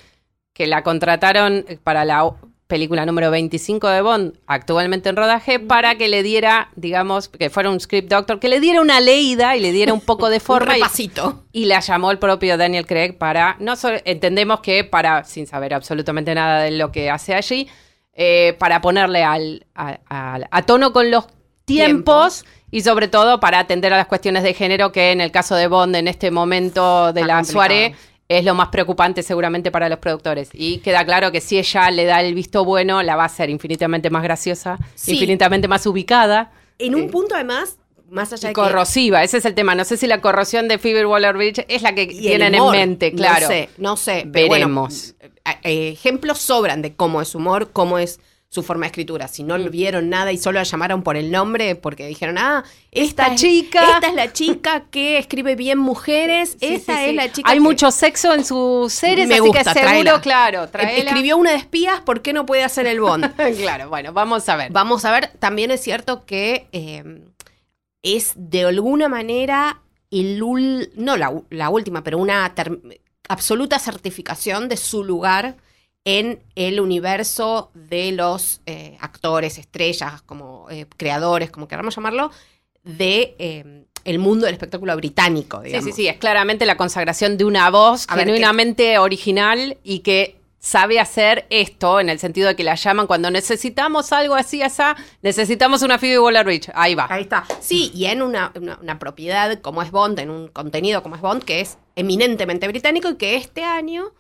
que 0.54 0.68
la 0.68 0.84
contrataron 0.84 1.66
para 1.84 2.04
la 2.06 2.30
película 2.68 3.06
número 3.06 3.32
25 3.32 3.88
de 3.90 4.02
Bond, 4.02 4.34
actualmente 4.48 5.10
en 5.10 5.18
rodaje, 5.18 5.60
para 5.60 5.96
que 5.96 6.08
le 6.08 6.24
diera, 6.24 6.70
digamos, 6.78 7.28
que 7.28 7.50
fuera 7.50 7.70
un 7.70 7.80
script 7.82 8.10
doctor, 8.10 8.40
que 8.40 8.48
le 8.48 8.62
diera 8.62 8.80
una 8.80 9.02
leída 9.02 9.58
y 9.58 9.60
le 9.60 9.74
diera 9.74 9.92
un 9.94 10.00
poco 10.00 10.30
de 10.30 10.36
Un 10.38 10.42
forma. 10.42 10.78
y, 10.78 10.82
repasito. 10.82 11.44
y 11.52 11.66
la 11.66 11.82
llamó 11.82 12.12
el 12.12 12.20
propio 12.20 12.56
Daniel 12.58 12.86
Craig 12.88 13.18
para, 13.18 13.58
no 13.60 13.76
solo- 13.76 14.00
entendemos 14.06 14.62
que 14.62 14.86
para, 14.86 15.26
sin 15.26 15.48
saber 15.48 15.74
absolutamente 15.74 16.34
nada 16.34 16.62
de 16.64 16.72
lo 16.72 16.94
que 16.94 17.10
hace 17.10 17.34
allí, 17.36 17.68
eh, 18.14 18.56
para 18.58 18.80
ponerle 18.80 19.24
al, 19.24 19.66
a, 19.76 20.00
a- 20.08 20.40
a 20.50 20.62
tono 20.66 20.94
con 20.94 21.12
los 21.12 21.26
tiempos 21.66 22.46
y 22.72 22.82
sobre 22.82 23.08
todo 23.08 23.40
para 23.40 23.60
atender 23.60 23.94
a 23.94 23.98
las 23.98 24.08
cuestiones 24.08 24.44
de 24.44 24.54
género 24.54 24.92
que 24.92 25.12
en 25.12 25.22
el 25.22 25.32
caso 25.32 25.56
de 25.56 25.68
Bond 25.68 25.96
en 25.96 26.08
este 26.08 26.32
momento 26.32 27.14
de 27.14 27.22
Está 27.22 27.36
la 27.38 27.44
soirée 27.44 27.96
es 28.30 28.46
lo 28.46 28.56
más 28.56 28.70
preocupante 28.70 29.24
seguramente 29.24 29.72
para 29.72 29.90
los 29.90 30.00
productores. 30.00 30.50
Y 30.54 30.78
queda 30.78 31.04
claro 31.04 31.32
que 31.34 31.42
si 31.42 31.58
ella 31.58 31.92
le 31.92 32.06
da 32.06 32.22
el 32.22 32.34
visto 32.34 32.64
bueno, 32.64 33.04
la 33.04 33.18
va 33.18 33.24
a 33.24 33.26
hacer 33.26 33.50
infinitamente 33.50 34.10
más 34.10 34.24
graciosa, 34.24 34.78
Sí. 34.96 35.14
infinitamente 35.14 35.68
más 35.68 35.86
ubicada 35.86 36.52
En 36.80 36.96
un 36.96 37.10
punto, 37.10 37.36
además, 37.36 37.78
más 38.10 38.32
allá 38.32 38.48
y 38.48 38.52
de 38.52 38.54
que. 38.56 38.62
corrosiva. 38.62 39.22
Ese 39.24 39.38
es 39.38 39.46
el 39.46 39.54
tema. 39.54 39.76
No 39.76 39.84
sé 39.84 39.98
si 39.98 40.08
la 40.08 40.22
corrosión 40.22 40.68
de 40.70 40.78
Phoebe 40.78 41.06
Waller-Bridge 41.06 41.66
es 41.68 41.82
la 41.82 41.94
que 41.94 42.08
tienen 42.08 42.56
humor, 42.56 42.76
en 42.76 42.82
mente, 42.90 43.12
claro. 43.12 43.42
No 43.42 43.48
sé, 43.48 43.70
no 43.78 43.98
sé. 43.98 44.30
pero 44.32 44.48
bueno, 44.48 44.66
Veremos. 44.68 45.14
eh, 45.20 45.30
eh, 45.64 45.90
ejemplos 45.90 46.38
sobran 46.40 46.82
de 46.82 46.94
cómo 46.96 47.22
es 47.22 47.36
humor, 47.36 47.72
cómo 47.74 48.00
es 48.00 48.20
su 48.54 48.64
forma 48.64 48.82
de 48.84 48.88
escritura. 48.88 49.30
Si 49.30 49.44
no 49.44 49.58
vieron 49.70 50.10
nada 50.10 50.34
y 50.34 50.38
solo 50.38 50.60
la 50.60 50.64
llamaron 50.64 51.04
por 51.04 51.16
el 51.16 51.32
nombre, 51.32 51.76
porque 51.78 52.06
dijeron, 52.06 52.38
ah, 52.38 52.66
esta, 52.92 53.28
Esta 53.28 53.34
es- 53.36 53.40
chica. 53.42 53.94
Esta 53.94 54.08
es 54.10 54.14
la 54.14 54.34
chica 54.34 54.84
que 54.92 55.18
escribe 55.18 55.56
bien 55.56 55.80
mujeres. 55.80 56.58
Sí, 56.60 56.66
esta 56.76 56.98
sí, 56.98 57.04
es 57.06 57.10
sí. 57.12 57.16
la 57.16 57.32
chica. 57.32 57.50
Hay 57.50 57.58
que- 57.60 57.62
mucho 57.62 57.90
sexo 57.92 58.34
en 58.34 58.44
sus 58.44 58.92
series, 58.92 59.30
Me 59.30 59.36
así 59.36 59.42
gusta, 59.48 59.74
que 59.74 59.80
seguro, 59.80 60.20
claro, 60.20 60.66
Eh, 60.66 60.68
tráela. 60.68 60.98
Escribió 61.00 61.38
una 61.38 61.52
de 61.52 61.56
espías, 61.58 62.02
¿por 62.02 62.22
qué 62.22 62.34
no 62.34 62.46
puede 62.46 62.66
hacer 62.66 62.88
el 62.88 63.00
Bond? 63.00 63.34
claro, 63.58 63.88
bueno, 63.88 64.12
vamos 64.12 64.50
a 64.50 64.58
ver. 64.58 64.70
Vamos 64.70 65.06
a 65.06 65.12
ver, 65.14 65.30
también 65.40 65.72
es 65.72 65.80
cierto 65.82 66.26
que 66.26 66.68
eh, 66.74 67.22
es 68.04 68.34
de 68.36 68.66
alguna 68.66 69.08
manera 69.08 69.80
el 70.10 70.42
ul- 70.42 70.90
no 70.96 71.16
la, 71.16 71.70
última, 71.70 72.04
pero 72.04 72.18
una 72.18 72.54
ter- 72.54 72.82
absoluta 73.30 73.80
certificación 73.80 74.68
de 74.68 74.76
su 74.76 75.06
lugar 75.06 75.56
en 76.06 76.42
el 76.56 76.80
universo 76.80 77.70
de 77.74 78.12
los 78.12 78.62
eh, 78.66 78.98
actores, 79.02 79.58
estrellas, 79.58 80.22
como 80.24 80.68
eh, 80.70 80.86
creadores, 80.98 81.52
como 81.52 81.68
queramos 81.68 81.96
llamarlo, 81.96 82.32
de 82.84 83.36
eh, 83.38 83.86
el 84.06 84.18
mundo 84.20 84.46
del 84.48 84.56
espectáculo 84.56 84.96
británico, 84.96 85.60
Sí, 85.62 85.66
digamos. 85.68 85.86
sí, 85.86 85.92
sí, 85.92 86.08
es 86.08 86.18
claramente 86.18 86.66
la 86.66 86.76
consagración 86.78 87.38
de 87.38 87.46
una 87.46 87.70
voz 87.70 88.06
A 88.10 88.16
genuinamente 88.18 88.98
original 88.98 89.78
y 89.84 90.00
que 90.00 90.38
sabe 90.58 91.00
hacer 91.00 91.46
esto 91.52 92.00
en 92.00 92.10
el 92.10 92.18
sentido 92.20 92.48
de 92.48 92.56
que 92.56 92.64
la 92.64 92.76
llaman 92.76 93.06
cuando 93.08 93.30
necesitamos 93.32 94.12
algo 94.12 94.34
así, 94.36 94.62
así, 94.64 94.82
necesitamos 95.22 95.82
una 95.84 96.00
Phoebe 96.00 96.20
Waller-Bridge. 96.20 96.72
Ahí 96.74 96.96
va. 96.96 97.08
Ahí 97.10 97.24
está. 97.24 97.46
Sí, 97.60 97.92
y 97.94 98.06
en 98.06 98.22
una, 98.24 98.52
una- 98.56 98.78
una 98.82 98.98
propiedad 99.00 99.60
como 99.62 99.82
es 99.84 99.92
Bond, 99.92 100.18
en 100.20 100.30
un 100.32 100.48
contenido 100.48 101.04
como 101.04 101.16
es 101.16 101.22
Bond, 101.22 101.44
que 101.44 101.62
es 101.62 101.78
eminentemente 101.96 102.68
británico 102.68 103.10
y 103.10 103.16
que 103.18 103.36
este 103.36 103.64
año, 103.64 104.14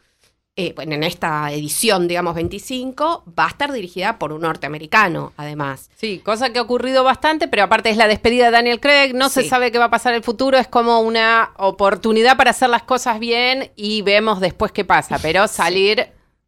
eh, 0.57 0.73
bueno, 0.75 0.95
en 0.95 1.03
esta 1.03 1.51
edición, 1.51 2.07
digamos, 2.07 2.35
25, 2.35 3.23
va 3.39 3.45
a 3.45 3.49
estar 3.49 3.71
dirigida 3.71 4.19
por 4.19 4.33
un 4.33 4.41
norteamericano, 4.41 5.31
además. 5.37 5.89
Sí, 5.95 6.19
cosa 6.19 6.51
que 6.51 6.59
ha 6.59 6.61
ocurrido 6.61 7.03
bastante, 7.03 7.47
pero 7.47 7.63
aparte 7.63 7.89
es 7.89 7.97
la 7.97 8.07
despedida 8.07 8.45
de 8.45 8.51
Daniel 8.51 8.79
Craig, 8.81 9.13
no 9.13 9.29
se 9.29 9.47
sabe 9.47 9.71
qué 9.71 9.77
va 9.79 9.85
a 9.85 9.89
pasar 9.89 10.11
en 10.13 10.17
el 10.17 10.23
futuro, 10.23 10.57
es 10.57 10.67
como 10.67 10.99
una 10.99 11.51
oportunidad 11.57 12.35
para 12.37 12.51
hacer 12.51 12.69
las 12.69 12.83
cosas 12.83 13.19
bien 13.19 13.71
y 13.75 14.01
vemos 14.01 14.39
después 14.41 14.71
qué 14.71 14.83
pasa, 14.83 15.19
pero 15.21 15.47
salir 15.47 16.07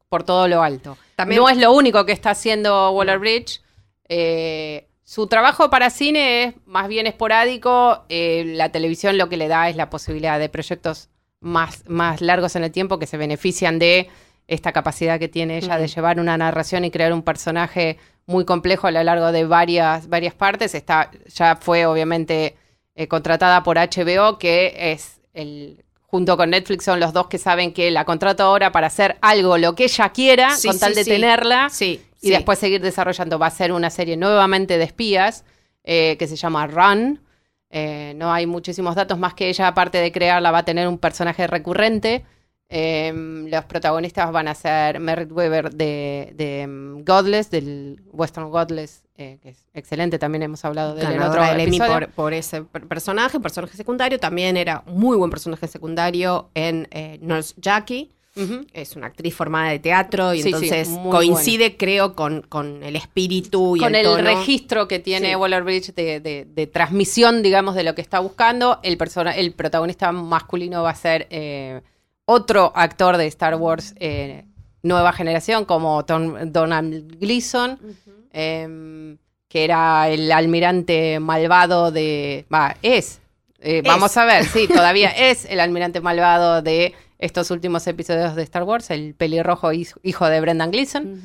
por 0.10 0.24
todo 0.24 0.48
lo 0.48 0.62
alto. 0.62 0.98
También- 1.16 1.42
no 1.42 1.48
es 1.50 1.58
lo 1.58 1.72
único 1.74 2.06
que 2.06 2.12
está 2.12 2.32
haciendo 2.32 2.92
Waller 2.92 3.20
Bridge. 3.20 3.62
eh, 4.10 4.90
su 5.06 5.28
trabajo 5.28 5.70
para 5.70 5.90
cine 5.90 6.44
es 6.44 6.56
más 6.66 6.88
bien 6.88 7.08
esporádico, 7.08 8.04
eh, 8.10 8.44
la 8.56 8.70
televisión 8.72 9.18
lo 9.18 9.30
que 9.30 9.38
le 9.38 9.48
da 9.48 9.70
es 9.70 9.76
la 9.76 9.90
posibilidad 9.90 10.38
de 10.40 10.50
proyectos 10.50 11.10
más, 11.44 11.84
más 11.88 12.22
largos 12.22 12.56
en 12.56 12.64
el 12.64 12.72
tiempo 12.72 12.98
que 12.98 13.06
se 13.06 13.18
benefician 13.18 13.78
de 13.78 14.10
esta 14.48 14.72
capacidad 14.72 15.20
que 15.20 15.28
tiene 15.28 15.58
ella 15.58 15.78
de 15.78 15.88
llevar 15.88 16.20
una 16.20 16.38
narración 16.38 16.84
y 16.86 16.92
crear 16.92 17.14
un 17.14 17.22
personaje 17.22 17.98
muy 18.26 18.46
complejo 18.46 18.88
a 18.88 18.92
lo 18.92 19.04
largo 19.04 19.32
de 19.32 19.46
varias, 19.46 20.10
varias 20.10 20.34
partes. 20.34 20.74
Está, 20.76 21.12
ya 21.34 21.56
fue 21.56 21.86
obviamente 21.86 22.56
eh, 22.96 23.08
contratada 23.08 23.64
por 23.64 23.78
HBO, 23.78 24.38
que 24.38 24.74
es 24.92 25.22
el, 25.34 25.84
junto 26.06 26.38
con 26.38 26.50
Netflix 26.52 26.86
son 26.86 27.00
los 27.00 27.12
dos 27.14 27.28
que 27.28 27.38
saben 27.38 27.74
que 27.74 27.90
la 27.92 28.06
contrata 28.06 28.44
ahora 28.44 28.72
para 28.72 28.88
hacer 28.88 29.18
algo, 29.22 29.58
lo 29.58 29.76
que 29.76 29.86
ella 29.86 30.10
quiera, 30.10 30.56
Sí, 30.56 30.68
con 30.68 30.80
tal 30.80 30.94
de 30.94 31.04
sí. 31.04 31.10
tenerla 31.10 31.70
y 32.22 32.30
después 32.30 32.60
seguir 32.60 32.82
desarrollando. 32.82 33.40
Va 33.40 33.48
a 33.48 33.52
ser 33.52 33.72
una 33.72 33.90
serie 33.90 34.16
nuevamente 34.16 34.78
de 34.78 34.84
espías 34.84 35.44
eh, 35.84 36.16
que 36.18 36.28
se 36.28 36.36
llama 36.36 36.68
Run. 36.68 37.20
Eh, 37.76 38.14
no 38.18 38.32
hay 38.32 38.46
muchísimos 38.46 38.94
datos 38.96 39.18
más 39.18 39.34
que 39.34 39.50
ella, 39.50 39.68
aparte 39.68 39.98
de 39.98 40.12
crearla, 40.12 40.52
va 40.52 40.60
a 40.60 40.66
tener 40.66 40.88
un 40.88 41.00
personaje 41.00 41.48
recurrente. 41.48 42.24
Eh, 42.70 43.12
los 43.52 43.66
protagonistas 43.66 44.32
van 44.32 44.48
a 44.48 44.56
ser 44.56 45.00
Merritt 45.00 45.32
Weber 45.32 45.72
de, 45.74 46.34
de, 46.36 46.66
mm, 46.68 47.04
Godless, 47.04 47.50
del 47.52 48.02
Western 48.12 48.50
Godless, 48.50 49.04
eh, 49.16 49.38
que 49.42 49.50
es 49.50 49.68
excelente, 49.74 50.18
también 50.18 50.44
hemos 50.44 50.64
hablado 50.66 50.96
de 50.96 51.02
él 51.02 51.14
en 51.14 51.22
otro 51.22 51.42
del 51.44 51.60
Emmy 51.60 51.78
por, 51.80 52.10
por 52.10 52.34
ese 52.34 52.62
per- 52.64 52.88
personaje, 52.88 53.40
personaje 53.40 53.76
secundario. 53.76 54.20
También 54.20 54.56
era 54.58 54.84
muy 54.88 55.18
buen 55.18 55.30
personaje 55.30 55.68
secundario 55.68 56.50
en 56.56 56.88
eh, 56.92 57.20
Nurse 57.22 57.54
Jackie. 57.58 58.12
Es 58.74 58.96
una 58.96 59.08
actriz 59.08 59.36
formada 59.36 59.70
de 59.70 59.78
teatro 59.80 60.34
y 60.34 60.42
Sí, 60.42 60.48
entonces 60.50 60.90
coincide, 61.12 61.78
creo, 61.78 62.16
con, 62.16 62.42
con 62.42 62.82
el 62.84 62.96
espíritu 62.96 63.76
y 63.76 63.80
con 63.80 63.94
el, 63.94 64.08
registro 64.26 64.88
que 64.88 64.98
tiene 65.00 65.30
Sí. 65.30 65.36
Waller 65.36 65.64
Bridge 65.64 65.94
de, 65.94 66.20
de- 66.20 66.46
de 66.46 66.68
transmisión, 66.68 67.44
digamos, 67.44 67.76
de 67.76 67.84
lo 67.84 67.94
que 67.94 68.02
está 68.02 68.20
buscando. 68.20 68.80
El, 68.82 68.98
persona, 68.98 69.32
el 69.36 69.54
protagonista 69.54 70.12
masculino 70.12 70.82
va 70.82 70.90
a 70.90 70.96
ser 70.96 71.28
eh, 71.30 71.82
otro 72.26 72.72
actor 72.76 73.18
de 73.18 73.28
Star 73.28 73.54
Wars 73.56 73.94
eh, 74.00 74.46
nueva 74.82 75.14
generación, 75.14 75.66
como 75.66 76.04
Tom- 76.04 76.52
Donald 76.52 77.20
Gleason, 77.20 77.80
eh, 78.32 79.16
que 79.48 79.64
era 79.64 80.10
el 80.10 80.32
almirante 80.32 81.20
malvado 81.20 81.92
de... 81.92 82.46
Va, 82.52 82.76
es. 82.82 83.20
Eh, 83.60 83.82
Vamos 83.86 84.18
a 84.18 84.26
ver, 84.26 84.44
sí, 84.46 84.68
todavía 84.68 85.10
es 85.30 85.46
el 85.46 85.60
almirante 85.60 86.02
malvado 86.02 86.62
de 86.62 86.94
estos 87.24 87.52
últimos 87.52 87.86
episodios 87.88 88.36
de 88.36 88.44
Star 88.44 88.64
Wars, 88.64 88.90
el 88.92 89.14
pelirrojo 89.16 89.72
hijo 89.74 90.30
de 90.30 90.42
Brendan 90.42 90.72
Gleason. 90.72 91.22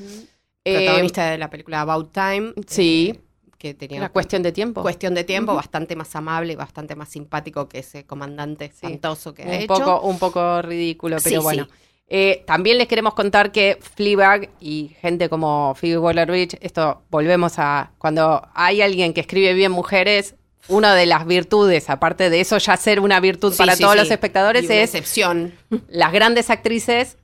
Eh, 0.64 0.74
Protagonista 0.76 1.30
de 1.30 1.38
la 1.38 1.50
película 1.50 1.80
About 1.80 2.12
Time. 2.12 2.52
sí. 2.66 3.12
eh, 3.14 3.20
que 3.58 3.74
tenía 3.74 3.98
Era 3.98 4.08
cuestión 4.10 4.44
de 4.44 4.52
tiempo. 4.52 4.82
cuestión 4.82 5.14
de 5.14 5.24
tiempo, 5.24 5.52
bastante 5.54 5.96
más 5.96 6.14
amable, 6.14 6.54
bastante 6.54 6.94
más 6.94 7.08
simpático 7.08 7.68
que 7.68 7.80
ese 7.80 8.04
comandante 8.04 8.66
espantoso 8.66 9.34
que 9.34 9.42
ha 9.42 9.46
un 9.46 9.52
hecho. 9.54 9.66
poco, 9.74 10.00
un 10.02 10.18
poco 10.20 10.62
ridículo, 10.62 11.16
pero 11.24 11.40
Sí, 11.40 11.42
bueno. 11.44 11.64
sí. 11.64 11.70
Eh, 12.10 12.44
también 12.46 12.78
les 12.78 12.86
queremos 12.86 13.14
contar 13.14 13.50
que 13.50 13.76
Fleabag 13.80 14.50
y 14.60 14.92
gente 15.00 15.28
como 15.28 15.74
Phoebe 15.74 15.98
Waller-Bridge, 15.98 16.56
esto 16.60 17.02
volvemos 17.10 17.58
a 17.58 17.90
cuando 17.98 18.46
hay 18.54 18.80
alguien 18.80 19.12
que 19.12 19.20
escribe 19.22 19.52
bien 19.54 19.72
mujeres, 19.72 20.36
una 20.66 20.94
de 20.94 21.06
las 21.06 21.26
virtudes, 21.26 21.88
aparte 21.90 22.28
de 22.30 22.40
eso 22.40 22.58
ya 22.58 22.76
ser 22.76 23.00
una 23.00 23.20
virtud 23.20 23.52
Sí, 23.52 23.58
para 23.58 23.74
sí, 23.76 23.82
todos 23.82 23.94
sí. 23.94 23.98
los 24.00 24.10
espectadores, 24.10 24.64
Y 24.64 24.66
una 24.66 24.74
es 24.74 24.94
excepción 24.94 25.54
las 25.88 26.12
grandes 26.12 26.50
actrices 26.50 27.16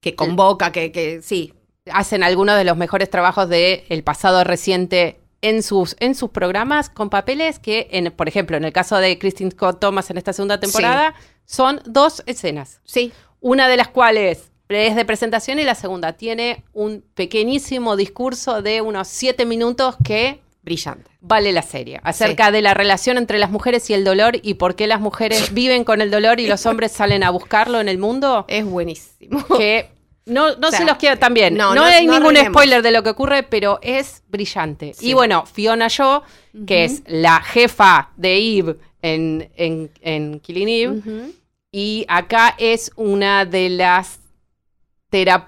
que 0.00 0.14
convoca, 0.14 0.70
que, 0.72 0.92
que 0.92 1.22
sí. 1.22 1.54
hacen 1.90 2.22
algunos 2.22 2.56
de 2.56 2.64
los 2.64 2.76
mejores 2.76 3.10
trabajos 3.10 3.48
del 3.48 3.82
el 3.88 4.04
pasado 4.04 4.44
reciente 4.44 5.20
en 5.42 5.62
sus, 5.62 5.96
en 6.00 6.14
sus 6.14 6.30
programas 6.30 6.90
con 6.90 7.10
papeles 7.10 7.58
que, 7.58 7.88
en, 7.92 8.10
por 8.12 8.28
ejemplo, 8.28 8.56
en 8.56 8.64
el 8.64 8.72
caso 8.72 8.96
de 8.98 9.18
Christine 9.18 9.50
Scott 9.52 9.80
Thomas 9.80 10.10
en 10.10 10.18
esta 10.18 10.32
segunda 10.32 10.60
temporada, 10.60 11.14
son 11.44 11.80
dos 11.84 12.22
escenas. 12.26 12.80
Sí, 12.84 13.12
Una 13.40 13.68
de 13.68 13.76
las 13.76 13.88
cuales 13.88 14.50
es 14.68 14.96
de 14.96 15.04
presentación 15.04 15.58
y 15.58 15.64
la 15.64 15.74
segunda 15.74 16.12
tiene 16.14 16.64
un 16.72 17.02
pequeñísimo 17.14 17.96
discurso 17.96 18.62
de 18.62 18.80
unos 18.82 19.08
siete 19.08 19.46
minutos 19.46 19.96
que 20.04 20.40
brillante. 20.68 21.10
vale 21.20 21.52
la 21.52 21.62
serie, 21.62 22.00
acerca 22.02 22.50
de 22.50 22.62
la 22.62 22.74
relación 22.74 23.18
entre 23.18 23.38
las 23.38 23.50
mujeres 23.50 23.88
y 23.90 23.94
el 23.94 24.04
dolor 24.04 24.38
y 24.42 24.54
por 24.54 24.74
qué 24.76 24.86
las 24.86 25.00
mujeres 25.00 25.52
viven 25.54 25.84
con 25.84 26.00
el 26.00 26.10
dolor 26.10 26.40
y 26.40 26.46
los 26.46 26.66
hombres 26.66 26.92
salen 26.92 27.22
a 27.24 27.30
buscarlo 27.30 27.80
en 27.80 27.88
el 27.88 27.98
mundo. 27.98 28.44
Es 28.48 28.64
buenísimo. 28.64 29.44
Que 29.56 29.90
no, 30.26 30.54
no 30.56 30.68
O 30.68 30.70
sea, 30.70 30.80
se 30.80 30.84
los 30.84 30.96
quiero 30.98 31.18
también. 31.18 31.54
No, 31.56 31.74
no, 31.74 31.80
no- 31.80 31.84
hay 31.84 32.06
no 32.06 32.20
ningún 32.20 32.36
spoiler 32.36 32.82
de 32.82 32.90
lo 32.90 33.02
que 33.02 33.10
ocurre, 33.10 33.42
pero 33.44 33.78
es 33.82 34.22
brillante. 34.28 34.92
Sí. 34.94 35.08
Y 35.10 35.14
bueno, 35.14 35.46
Fiona 35.46 35.88
Shaw, 35.88 36.22
que 36.66 36.84
es 36.84 37.02
la 37.06 37.40
jefa 37.40 38.10
de 38.16 38.36
Eve 38.58 38.76
en, 39.00 39.48
en, 39.56 39.90
en 40.02 40.40
Killing 40.40 40.68
Eve, 40.68 41.32
y 41.72 42.04
acá 42.08 42.54
es 42.58 42.90
una 42.96 43.44
de 43.46 43.70
las 43.70 44.20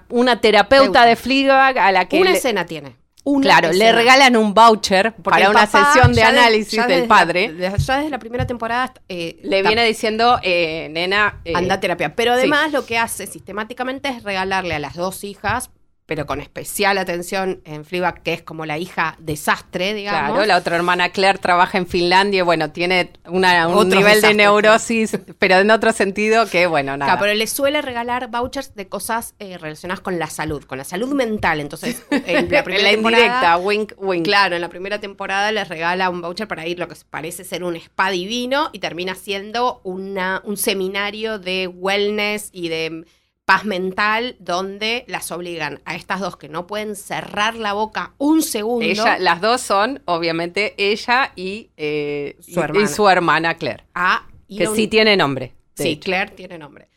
una 0.09 0.41
terapeuta 0.41 1.05
de 1.05 1.15
Fleabag 1.15 1.77
a 1.77 1.91
la 1.91 2.05
que 2.07 2.19
Una 2.19 2.31
le- 2.31 2.37
escena 2.37 2.65
tiene. 2.65 2.95
Una 3.23 3.43
claro, 3.43 3.71
le 3.71 3.91
regalan 3.91 4.35
un 4.35 4.53
voucher 4.55 5.13
Porque 5.13 5.41
para 5.41 5.49
una 5.51 5.67
sesión 5.67 6.11
de 6.13 6.23
análisis 6.23 6.87
del 6.87 7.05
padre. 7.07 7.49
la- 7.53 7.77
ya 7.77 7.97
desde 7.97 8.09
la 8.09 8.17
primera 8.17 8.47
temporada 8.47 8.93
eh, 9.09 9.37
le 9.43 9.57
está- 9.59 9.69
viene 9.69 9.85
diciendo, 9.85 10.39
eh, 10.41 10.87
nena, 10.89 11.39
eh, 11.45 11.53
anda 11.55 11.75
a 11.75 11.79
terapia. 11.79 12.15
Pero 12.15 12.33
sí. 12.33 12.39
además 12.39 12.71
lo 12.71 12.85
que 12.85 12.97
hace 12.97 13.27
sistemáticamente 13.27 14.09
es 14.09 14.23
regalarle 14.23 14.73
a 14.73 14.79
las 14.79 14.95
dos 14.95 15.23
hijas, 15.23 15.69
pero 16.11 16.25
con 16.25 16.41
especial 16.41 16.97
atención 16.97 17.61
en 17.63 17.85
Fleabag, 17.85 18.21
que 18.21 18.33
es 18.33 18.41
como 18.41 18.65
la 18.65 18.77
hija 18.77 19.15
desastre, 19.17 19.93
digamos. 19.93 20.31
Claro, 20.33 20.45
la 20.45 20.57
otra 20.57 20.75
hermana 20.75 21.07
Claire 21.07 21.39
trabaja 21.39 21.77
en 21.77 21.87
Finlandia 21.87 22.39
y 22.39 22.41
bueno, 22.41 22.69
tiene 22.71 23.13
una- 23.27 23.69
un 23.69 23.75
Otros 23.75 23.95
nivel 23.95 24.19
de 24.19 24.33
neurosis, 24.33 25.17
pero 25.39 25.59
en 25.59 25.71
otro 25.71 25.93
sentido 25.93 26.47
que 26.47 26.67
bueno, 26.67 26.97
nada. 26.97 27.13
Claro, 27.13 27.21
pero 27.21 27.33
le 27.33 27.47
suele 27.47 27.81
regalar 27.81 28.29
vouchers 28.29 28.75
de 28.75 28.89
cosas 28.89 29.35
eh, 29.39 29.57
relacionadas 29.57 30.01
con 30.01 30.19
la 30.19 30.27
salud, 30.27 30.65
con 30.65 30.77
la 30.77 30.83
salud 30.83 31.13
mental. 31.13 31.61
Entonces, 31.61 32.03
en 32.11 32.51
la 32.51 32.65
primera 32.65 32.83
la 32.83 32.91
indirecta, 32.91 33.23
temporada, 33.23 33.57
wink, 33.59 33.93
wink. 33.97 34.25
Claro, 34.25 34.55
en 34.57 34.61
la 34.61 34.67
primera 34.67 34.99
temporada 34.99 35.49
les 35.53 35.69
regala 35.69 36.09
un 36.09 36.19
voucher 36.21 36.45
para 36.49 36.67
ir 36.67 36.77
lo 36.77 36.89
que 36.89 36.95
parece 37.09 37.45
ser 37.45 37.63
un 37.63 37.77
spa 37.77 38.09
divino 38.11 38.69
y 38.73 38.79
termina 38.79 39.15
siendo 39.15 39.79
una, 39.85 40.41
un 40.43 40.57
seminario 40.57 41.39
de 41.39 41.67
wellness 41.67 42.49
y 42.51 42.67
de 42.67 43.05
paz 43.51 43.65
mental 43.65 44.37
donde 44.39 45.03
las 45.07 45.29
obligan 45.31 45.81
a 45.83 45.95
estas 45.95 46.21
dos 46.21 46.37
que 46.37 46.47
no 46.47 46.67
pueden 46.67 46.95
cerrar 46.95 47.55
la 47.55 47.73
boca 47.73 48.13
un 48.17 48.43
segundo. 48.43 48.85
Ella, 48.85 49.17
las 49.19 49.41
dos 49.41 49.59
son, 49.59 50.01
obviamente, 50.05 50.73
ella 50.77 51.33
y, 51.35 51.69
eh, 51.75 52.37
Su 52.39 52.59
y- 52.59 52.63
hermana. 52.63 52.85
y 52.85 52.87
su 52.87 53.09
hermana 53.09 53.53
Claire, 53.55 53.83
a 53.93 54.25
ir 54.47 54.59
que 54.59 54.67
un- 54.69 54.75
sí 54.77 54.87
tiene 54.87 55.17
nombre. 55.17 55.53
Sí, 55.75 55.89
hecho. 55.89 56.05
Claire 56.05 56.31
tiene 56.31 56.57
nombre. 56.57 56.87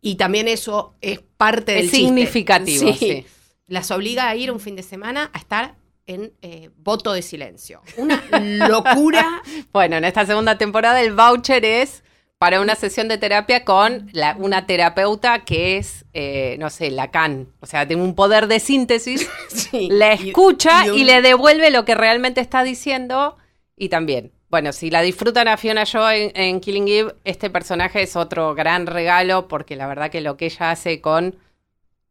Y 0.00 0.16
también 0.16 0.48
eso 0.48 0.94
es 1.00 1.20
parte 1.36 1.72
del 1.72 1.84
Es 1.84 1.90
chiste. 1.92 2.06
significativo, 2.06 2.92
sí. 2.94 3.24
Las 3.68 3.90
obliga 3.92 4.28
a 4.28 4.34
ir 4.34 4.50
un 4.50 4.58
fin 4.60 4.74
de 4.74 4.82
semana 4.82 5.30
a 5.32 5.38
estar 5.38 5.76
en 6.06 6.32
eh, 6.42 6.70
voto 6.78 7.12
de 7.12 7.22
silencio. 7.22 7.80
Una 7.96 8.22
locura. 8.68 9.40
Bueno, 9.72 9.96
en 9.96 10.04
esta 10.04 10.26
segunda 10.26 10.58
temporada 10.58 11.00
el 11.00 11.12
voucher 11.14 11.64
es 11.64 12.02
para 12.38 12.60
una 12.60 12.74
sesión 12.74 13.08
de 13.08 13.18
terapia 13.18 13.64
con 13.64 14.10
la- 14.12 14.36
una 14.38 14.66
terapeuta 14.66 15.44
que 15.44 15.78
es, 15.78 16.04
eh, 16.12 16.56
no 16.58 16.68
sé, 16.70 16.90
Lacan. 16.90 17.48
O 17.60 17.66
sea, 17.66 17.86
tiene 17.86 18.02
un 18.02 18.14
poder 18.14 18.46
de 18.46 18.60
síntesis, 18.60 19.28
Sí. 19.48 19.88
la 19.90 20.12
escucha 20.12 20.86
y, 20.86 20.88
y 20.88 21.00
un- 21.02 21.06
le 21.06 21.22
devuelve 21.22 21.70
lo 21.70 21.84
que 21.84 21.94
realmente 21.94 22.40
está 22.40 22.62
diciendo. 22.62 23.36
Y 23.76 23.88
también, 23.88 24.32
bueno, 24.50 24.72
si 24.72 24.90
la 24.90 25.00
disfrutan 25.02 25.48
a 25.48 25.56
Fiona 25.56 25.84
Joy 25.84 26.32
en, 26.34 26.36
en 26.40 26.60
Killing 26.60 26.88
Eve, 26.88 27.14
este 27.24 27.48
personaje 27.50 28.02
es 28.02 28.16
otro 28.16 28.54
gran 28.54 28.86
regalo 28.86 29.48
porque 29.48 29.76
la 29.76 29.86
verdad 29.86 30.10
que 30.10 30.20
lo 30.20 30.36
que 30.36 30.46
ella 30.46 30.70
hace 30.70 31.00
con 31.00 31.36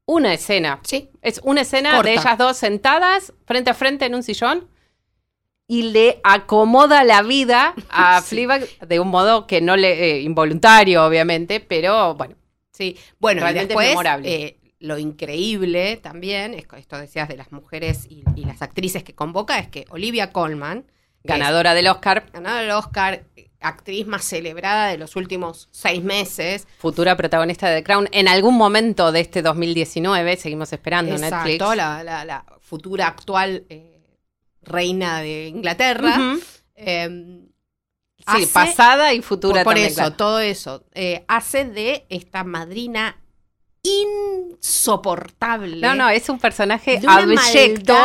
una 0.08 0.34
escena. 0.34 0.80
Sí. 0.84 1.10
Es 1.22 1.40
una 1.44 1.62
escena 1.62 1.92
Corta. 1.96 2.10
de 2.10 2.14
ellas 2.16 2.38
dos 2.38 2.58
sentadas 2.58 3.34
frente 3.46 3.72
a 3.72 3.74
frente 3.74 4.06
en 4.06 4.14
un 4.16 4.22
sillón 4.24 4.68
y 5.68 5.84
le 5.84 6.20
acomoda 6.24 7.04
la 7.04 7.22
vida 7.24 7.74
a 7.90 8.22
Sí. 8.22 8.28
Fleabag 8.36 8.68
de 8.88 9.00
un 9.00 9.08
modo 9.10 9.48
que 9.48 9.62
no 9.62 9.76
le 9.78 10.12
eh, 10.18 10.22
involuntario 10.22 11.06
obviamente, 11.06 11.60
pero 11.60 12.16
bueno, 12.16 12.36
Sí, 12.72 12.98
bueno, 13.20 13.40
Realmente 13.42 13.68
después, 13.68 13.90
memorable. 13.90 14.34
eh, 14.34 14.58
lo 14.80 14.98
increíble 14.98 15.98
también, 15.98 16.54
esto 16.54 16.98
decías 16.98 17.28
de 17.30 17.38
las 17.38 17.52
mujeres 17.52 18.06
y, 18.10 18.24
y 18.36 18.44
las 18.46 18.62
actrices 18.62 19.04
que 19.04 19.16
convoca, 19.16 19.58
es 19.60 19.70
que 19.70 19.86
Olivia 19.90 20.32
Colman, 20.32 20.86
ganadora 21.24 21.74
del 21.74 21.88
Oscar, 21.88 22.26
ganadora 22.34 22.62
del 22.62 22.72
Oscar, 22.72 23.24
eh, 23.38 23.50
actriz 23.62 24.06
más 24.06 24.24
celebrada 24.26 24.90
de 24.90 24.98
los 24.98 25.16
últimos 25.16 25.70
seis 25.72 26.04
meses, 26.04 26.68
futura 26.78 27.16
protagonista 27.16 27.68
de 27.70 27.78
The 27.78 27.84
Crown 27.84 28.10
en 28.12 28.28
algún 28.28 28.56
momento 28.58 29.12
de 29.14 29.22
este 29.22 29.42
2019, 29.42 30.36
seguimos 30.38 30.72
esperando 30.74 31.12
Netflix. 31.18 31.54
exacto, 31.56 31.74
la, 31.76 32.04
la- 32.04 32.26
la 32.26 32.46
futura 32.60 33.08
actual 33.08 33.64
eh, 33.70 33.95
reina 34.66 35.22
de 35.22 35.48
Inglaterra, 35.48 36.38
eh, 36.76 37.42
Sí, 38.34 38.48
pasada 38.52 39.14
y 39.14 39.22
futura 39.22 39.64
por, 39.64 39.64
por 39.66 39.74
también, 39.74 39.88
eso, 39.90 39.96
claro. 39.98 40.16
todo 40.16 40.40
eso, 40.40 40.84
eh, 40.96 41.24
hace 41.28 41.66
de 41.66 42.08
esta 42.10 42.44
madrina 42.44 43.18
insoportable. 43.84 45.78
No, 45.78 45.94
no, 45.94 46.10
es 46.10 46.28
un 46.30 46.40
personaje 46.40 47.00
abyecto 47.08 47.96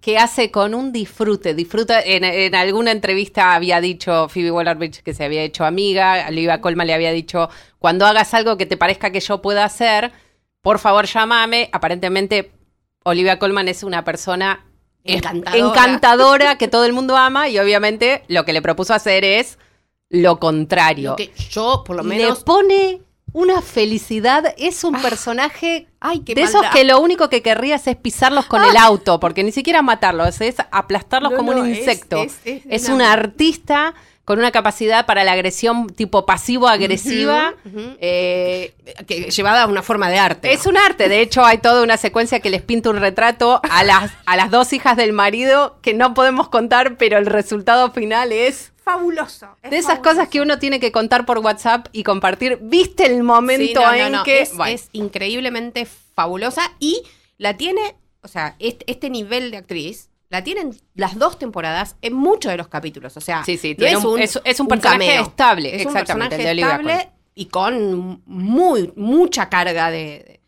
que 0.00 0.16
hace 0.16 0.50
con 0.50 0.72
un 0.72 0.92
disfrute. 0.92 1.54
Disfruta, 1.54 2.00
en, 2.00 2.24
en 2.24 2.54
alguna 2.54 2.90
entrevista 2.90 3.54
había 3.54 3.82
dicho 3.82 4.30
Phoebe 4.30 4.50
Waller-Bridge 4.50 5.02
que 5.02 5.12
se 5.12 5.24
había 5.24 5.42
hecho 5.42 5.66
amiga, 5.66 6.24
Olivia 6.26 6.62
Colman 6.62 6.86
le 6.86 6.94
había 6.94 7.12
dicho, 7.12 7.50
cuando 7.78 8.06
hagas 8.06 8.32
algo 8.32 8.56
que 8.56 8.64
te 8.64 8.78
parezca 8.78 9.10
que 9.10 9.20
yo 9.20 9.42
pueda 9.42 9.64
hacer, 9.64 10.10
por 10.62 10.78
favor 10.78 11.04
llámame. 11.04 11.68
Aparentemente 11.72 12.52
Olivia 13.04 13.38
Colman 13.38 13.68
es 13.68 13.82
una 13.82 14.04
persona 14.04 14.64
Encantadora. 15.14 15.58
encantadora 15.68 16.58
que 16.58 16.68
todo 16.68 16.84
el 16.84 16.92
mundo 16.92 17.16
ama 17.16 17.48
y 17.48 17.58
obviamente 17.58 18.22
lo 18.28 18.44
que 18.44 18.52
le 18.52 18.62
propuso 18.62 18.94
hacer 18.94 19.24
es 19.24 19.58
lo 20.08 20.38
contrario. 20.38 21.10
Lo 21.10 21.16
que 21.16 21.32
yo, 21.50 21.82
por 21.84 21.96
lo 21.96 22.04
menos. 22.04 22.38
le 22.38 22.44
pone 22.44 23.00
una 23.32 23.60
felicidad, 23.60 24.54
es 24.56 24.82
un 24.84 24.94
personaje 25.02 25.88
Ay, 26.00 26.20
qué 26.20 26.34
de 26.34 26.42
esos 26.42 26.62
que 26.72 26.84
lo 26.84 27.00
único 27.00 27.28
que 27.28 27.42
querrías 27.42 27.86
es 27.86 27.96
pisarlos 27.96 28.46
con 28.46 28.62
el 28.64 28.76
auto, 28.76 29.20
porque 29.20 29.42
ni 29.44 29.52
siquiera 29.52 29.82
matarlos, 29.82 30.40
es 30.40 30.56
aplastarlos 30.70 31.32
No, 31.32 31.36
como 31.38 31.52
no, 31.52 31.60
un 31.60 31.68
insecto. 31.68 32.16
es- 32.22 32.38
es 32.44 32.62
Es, 32.68 32.84
una- 32.86 32.94
un 32.94 33.02
artista 33.02 33.94
con 34.26 34.40
una 34.40 34.50
capacidad 34.50 35.06
para 35.06 35.22
la 35.22 35.32
agresión 35.32 35.86
tipo 35.86 36.26
pasivo-agresiva. 36.26 37.54
Eh, 38.00 38.74
que 39.06 39.30
llevada 39.30 39.62
a 39.62 39.66
una 39.68 39.82
forma 39.82 40.10
de 40.10 40.18
arte. 40.18 40.52
es 40.52 40.66
un 40.66 40.76
arte, 40.76 41.08
de 41.08 41.20
hecho 41.20 41.44
hay 41.44 41.58
toda 41.58 41.82
una 41.82 41.96
secuencia 41.96 42.40
que 42.40 42.50
les 42.50 42.60
pinta 42.60 42.90
un 42.90 42.96
retrato 42.96 43.60
a 43.62 43.84
las, 43.84 44.10
a 44.26 44.36
las 44.36 44.50
dos 44.50 44.72
hijas 44.72 44.96
del 44.96 45.12
marido 45.12 45.78
que 45.80 45.94
no 45.94 46.12
podemos 46.12 46.48
contar, 46.48 46.96
pero 46.96 47.18
el 47.18 47.26
resultado 47.26 47.92
final 47.92 48.32
es 48.32 48.72
fabuloso. 48.82 49.46
de 49.62 49.78
esas 49.78 50.00
cosas 50.00 50.28
que 50.28 50.40
uno 50.40 50.58
tiene 50.58 50.80
que 50.80 50.90
contar 50.90 51.24
por 51.24 51.38
WhatsApp 51.38 51.86
y 51.92 52.02
compartir. 52.02 52.58
¿Viste 52.62 53.06
el 53.06 53.22
momento 53.22 53.80
en 53.92 54.22
que... 54.24 54.42
Es, 54.42 54.56
Bueno. 54.56 54.74
es 54.74 54.88
increíblemente 54.90 55.86
fabulosa 56.16 56.72
y 56.80 57.04
la 57.38 57.56
tiene, 57.56 57.94
o 58.22 58.28
sea, 58.28 58.56
este, 58.58 58.90
este 58.90 59.08
nivel 59.08 59.52
de 59.52 59.58
actriz. 59.58 60.10
La 60.28 60.42
tienen 60.42 60.76
las 60.94 61.18
dos 61.18 61.38
temporadas 61.38 61.96
en 62.02 62.12
muchos 62.14 62.50
de 62.50 62.58
los 62.58 62.68
capítulos. 62.68 63.16
O 63.16 63.20
sea, 63.20 63.44
Sí, 63.44 63.56
sí, 63.56 63.70
no 63.70 63.76
tiene 63.86 63.96
un- 63.98 64.20
es- 64.20 64.40
es 64.44 64.60
un 64.60 64.66
personaje 64.68 64.98
cameo. 65.06 65.22
estable, 65.22 65.68
Es 65.76 65.82
un 65.86 65.92
exactamente, 65.92 66.36
personaje 66.36 66.44
de 66.44 66.50
Olivia 66.50 66.70
estable 66.94 67.10
y 67.34 67.46
con 67.46 68.22
muy, 68.26 68.92
mucha 68.96 69.48
carga 69.48 69.90
de, 69.90 70.40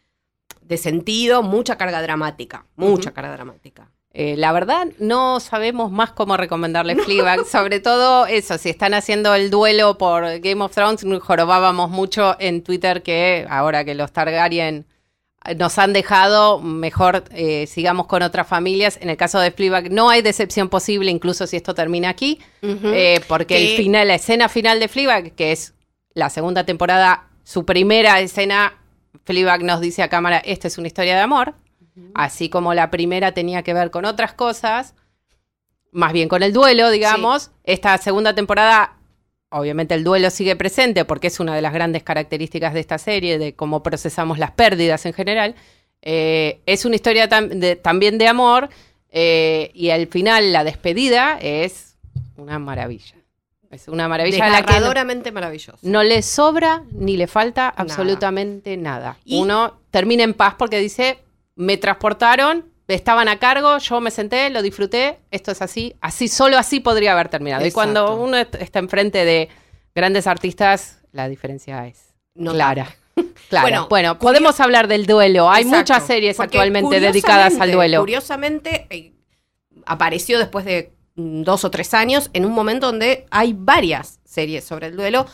de- 0.63 0.77
sentido, 0.79 1.43
mucha 1.43 1.77
carga 1.77 2.03
dramática. 2.03 2.67
Mucha 2.77 3.13
carga 3.13 3.33
dramática. 3.33 3.91
Eh, 4.13 4.37
la 4.37 4.53
verdad, 4.53 4.89
no 4.99 5.39
sabemos 5.39 5.93
más 5.93 6.11
cómo 6.13 6.37
recomendarle 6.37 6.97
Fleabag. 7.37 7.45
Sobre 7.47 7.79
todo 7.79 8.27
eso, 8.27 8.59
si 8.59 8.71
están 8.71 8.95
haciendo 8.95 9.35
el 9.35 9.49
duelo 9.51 9.97
por 9.97 10.25
Game 10.41 10.65
of 10.65 10.75
Thrones, 10.75 11.05
jorobábamos 11.23 11.91
mucho 11.91 12.35
en 12.41 12.63
Twitter 12.65 13.03
que 13.05 13.47
ahora 13.49 13.85
que 13.85 13.95
los 13.95 14.11
Targaryen 14.13 14.87
nos 15.57 15.79
han 15.79 15.93
dejado, 15.93 16.61
mejor 16.61 17.25
eh, 17.31 17.67
sigamos 17.67 18.07
con 18.07 18.23
otras 18.23 18.47
familias. 18.47 18.99
En 19.01 19.11
el 19.11 19.17
caso 19.17 19.39
de 19.41 19.51
Fleabag 19.51 19.91
no 19.91 20.11
hay 20.11 20.23
decepción 20.23 20.69
posible, 20.69 21.11
incluso 21.11 21.47
si 21.47 21.57
esto 21.57 21.75
termina 21.75 22.09
aquí, 22.09 22.39
eh, 22.63 23.21
porque 23.29 23.57
Que- 23.57 23.71
el 23.77 23.83
final, 23.83 24.09
la 24.09 24.15
escena 24.17 24.49
final 24.49 24.81
de 24.81 24.89
Fleabag, 24.89 25.33
que 25.33 25.53
es 25.53 25.75
la 26.15 26.31
segunda 26.31 26.65
temporada, 26.65 27.29
su 27.45 27.65
primera 27.65 28.21
escena, 28.21 28.75
Fleabag 29.25 29.63
nos 29.63 29.81
dice 29.81 30.03
a 30.03 30.09
cámara, 30.09 30.39
esta 30.39 30.69
es 30.69 30.77
una 30.79 30.89
historia 30.89 31.15
de 31.17 31.23
amor. 31.23 31.55
Así 32.15 32.49
como 32.49 32.75
la 32.75 32.91
primera 32.91 33.33
tenía 33.33 33.63
que 33.65 33.75
ver 33.75 33.91
con 33.91 34.05
otras 34.05 34.33
cosas, 34.33 34.95
más 35.91 36.13
bien 36.13 36.29
con 36.29 36.43
el 36.43 36.53
duelo, 36.53 36.91
digamos. 36.91 37.51
Esta 37.65 37.97
segunda 37.99 38.35
temporada, 38.35 38.98
obviamente 39.51 39.95
el 39.95 40.05
duelo 40.05 40.31
sigue 40.31 40.57
presente 40.57 41.05
porque 41.05 41.29
es 41.29 41.41
una 41.41 41.55
de 41.55 41.63
las 41.63 41.73
grandes 41.73 42.03
características 42.03 42.75
de 42.75 42.81
esta 42.81 42.99
serie, 42.99 43.39
de 43.39 43.55
cómo 43.55 43.83
procesamos 43.83 44.39
las 44.39 44.51
pérdidas 44.53 45.07
en 45.07 45.13
general. 45.13 45.55
Eh, 46.03 46.61
es 46.67 46.85
una 46.85 46.97
historia 46.97 47.29
tam- 47.29 47.49
de- 47.49 47.77
también 47.77 48.19
de 48.19 48.29
amor 48.29 48.69
eh, 49.11 49.71
y 49.75 49.91
al 49.91 50.07
final 50.07 50.53
la 50.53 50.65
despedida 50.65 51.39
es 51.41 51.97
una 52.37 52.59
maravilla. 52.59 53.15
Es 53.71 53.87
una 53.89 54.09
maravilla 54.09 54.39
no- 54.39 54.45
Desgarradoramente 54.57 55.31
maravilloso. 55.33 55.79
no 55.83 56.03
le 56.03 56.23
sobra 56.23 56.85
ni 56.93 57.17
le 57.17 57.27
falta 57.27 57.69
absolutamente 57.69 58.77
nada. 58.77 59.19
Uno 59.41 59.79
termina 59.91 60.23
en 60.25 60.33
paz 60.35 60.55
porque 60.59 60.79
dice, 60.79 61.19
me 61.57 61.77
transportaron, 61.77 62.65
estaban 62.95 63.29
a 63.29 63.39
cargo, 63.39 63.79
yo 63.79 64.01
me 64.01 64.11
senté, 64.11 64.51
lo 64.51 64.63
disfruté, 64.63 65.19
esto 65.31 65.53
es 65.53 65.61
así, 65.63 65.95
así, 66.01 66.29
solo 66.29 66.57
así 66.59 66.81
podría 66.81 67.13
haber 67.13 67.29
terminado. 67.29 67.65
Y 67.67 67.71
cuando 67.73 68.17
uno 68.17 68.37
est- 68.37 68.55
está 68.57 68.79
enfrente 68.79 69.25
de 69.25 69.49
grandes 69.95 70.27
artistas, 70.27 70.99
la 71.13 71.29
diferencia 71.29 71.87
es 71.87 72.15
clara. 72.35 72.95
Claro. 73.49 73.65
Bueno, 73.65 73.87
Bueno, 73.89 74.19
podemos 74.21 74.61
hablar 74.61 74.87
del 74.87 75.05
duelo. 75.07 75.51
Hay 75.51 75.65
Exacto. 75.65 75.93
muchas 75.95 76.07
series 76.07 76.39
actualmente 76.39 77.01
dedicadas 77.01 77.59
al 77.59 77.73
duelo. 77.73 77.99
Curiosamente, 77.99 78.87
eh, 78.91 79.13
apareció 79.87 80.39
después 80.39 80.65
de 80.65 80.93
mm, 81.17 81.43
dos 81.43 81.65
o 81.65 81.71
tres 81.71 81.95
años 81.95 82.31
en 82.33 82.45
un 82.47 82.53
momento 82.53 82.87
donde 82.87 83.27
hay 83.33 83.55
varias 83.59 84.21
series 84.25 84.63
sobre 84.65 84.87
el 84.87 84.97
duelo 84.97 85.27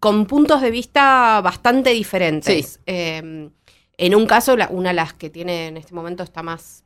con 0.00 0.26
puntos 0.26 0.60
de 0.60 0.70
vista 0.72 1.40
bastante 1.44 1.90
diferentes. 1.90 2.80
Eh, 2.86 3.50
en 4.06 4.14
un 4.14 4.26
caso, 4.26 4.56
la- 4.56 4.68
una 4.68 4.90
de 4.90 4.94
las 4.94 5.12
que 5.12 5.28
tiene 5.30 5.68
en 5.68 5.76
este 5.76 5.94
momento 5.94 6.22
está 6.22 6.42
más 6.42 6.84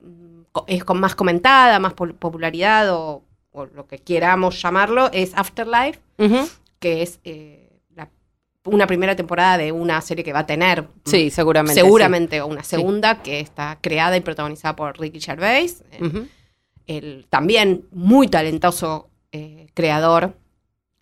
es 0.66 0.84
con 0.84 1.00
más 1.00 1.14
comentada, 1.14 1.78
más 1.78 1.94
popularidad 1.94 2.92
o, 2.92 3.22
o 3.52 3.66
lo 3.66 3.86
que 3.86 3.98
queramos 3.98 4.60
llamarlo, 4.60 5.10
es 5.12 5.32
Afterlife, 5.34 6.00
que 6.78 7.02
es 7.02 7.20
eh, 7.24 7.70
la- 7.94 8.08
una 8.64 8.86
primera 8.86 9.14
temporada 9.16 9.58
de 9.58 9.72
una 9.72 10.00
serie 10.00 10.24
que 10.24 10.32
va 10.32 10.40
a 10.40 10.46
tener 10.46 10.88
Sí, 11.04 11.30
seguramente. 11.30 11.80
seguramente 11.80 12.40
o 12.40 12.46
una 12.46 12.62
segunda 12.64 13.22
que 13.22 13.40
está 13.40 13.78
creada 13.80 14.16
y 14.16 14.20
protagonizada 14.20 14.74
por 14.76 14.98
Ricky 14.98 15.20
Gervais, 15.20 15.82
eh, 15.92 16.26
el 16.86 17.26
también 17.30 17.86
muy 17.92 18.28
talentoso 18.28 19.08
eh, 19.32 19.66
creador 19.74 20.36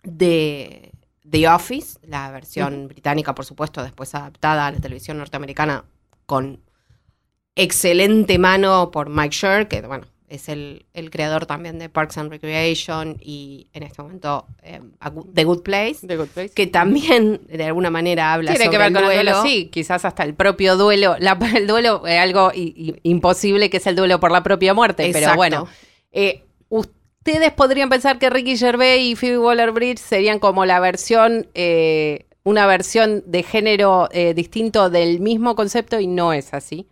de 0.03 0.91
The 1.29 1.47
Office, 1.47 1.99
la 2.03 2.31
versión 2.31 2.87
británica, 2.87 3.33
por 3.35 3.45
supuesto, 3.45 3.81
después 3.83 4.13
adaptada 4.15 4.67
a 4.67 4.71
la 4.71 4.79
televisión 4.79 5.17
norteamericana 5.17 5.85
con 6.25 6.61
excelente 7.55 8.37
mano 8.39 8.89
por 8.91 9.09
Mike 9.09 9.35
Schur, 9.35 9.67
que 9.67 9.81
bueno, 9.81 10.05
es 10.27 10.49
el, 10.49 10.85
el 10.95 11.11
creador 11.11 11.45
también 11.45 11.77
de 11.77 11.89
Parks 11.89 12.17
and 12.17 12.31
Recreation 12.31 13.17
y 13.21 13.67
en 13.73 13.83
este 13.83 14.01
momento 14.01 14.47
eh, 14.63 14.81
The 15.33 15.43
Good 15.43 15.61
Place, 15.61 16.07
The 16.07 16.17
Good 16.17 16.29
Place. 16.29 16.49
que 16.55 16.65
también 16.65 17.41
de 17.47 17.63
alguna 17.65 17.91
manera 17.91 18.33
habla 18.33 18.51
Tiene 18.51 18.65
sobre 18.65 18.71
que 18.71 18.77
ver 18.79 18.87
el 18.87 18.93
con 18.93 19.03
el 19.03 19.09
duelo. 19.09 19.31
duelo, 19.41 19.47
sí, 19.47 19.65
quizás 19.71 20.05
hasta 20.05 20.23
el 20.23 20.33
propio 20.33 20.75
duelo, 20.75 21.15
la- 21.19 21.37
el 21.55 21.67
duelo 21.67 22.07
es 22.07 22.19
algo 22.19 22.51
i- 22.55 22.73
i- 22.75 22.95
imposible 23.03 23.69
que 23.69 23.77
es 23.77 23.85
el 23.85 23.95
duelo 23.95 24.19
por 24.19 24.31
la 24.31 24.41
propia 24.41 24.73
muerte, 24.73 25.07
pero 25.13 25.35
bueno, 25.35 25.67
eh, 26.11 26.43
ustedes 26.69 27.51
podrían 27.51 27.89
pensar 27.89 28.17
que 28.17 28.31
Ricky 28.31 28.57
Gervais 28.57 29.01
y 29.03 29.15
Phoebe 29.15 29.37
Waller-Bridge 29.37 29.99
serían 29.99 30.39
como 30.39 30.65
la 30.65 30.79
versión, 30.79 31.47
eh, 31.53 32.25
una 32.43 32.65
versión 32.67 33.23
de 33.25 33.43
género 33.43 34.09
eh, 34.11 34.33
distinto 34.33 34.89
del 34.89 35.19
mismo 35.19 35.55
concepto 35.55 35.99
y 35.99 36.07
no 36.07 36.33
es 36.33 36.53
así. 36.53 36.87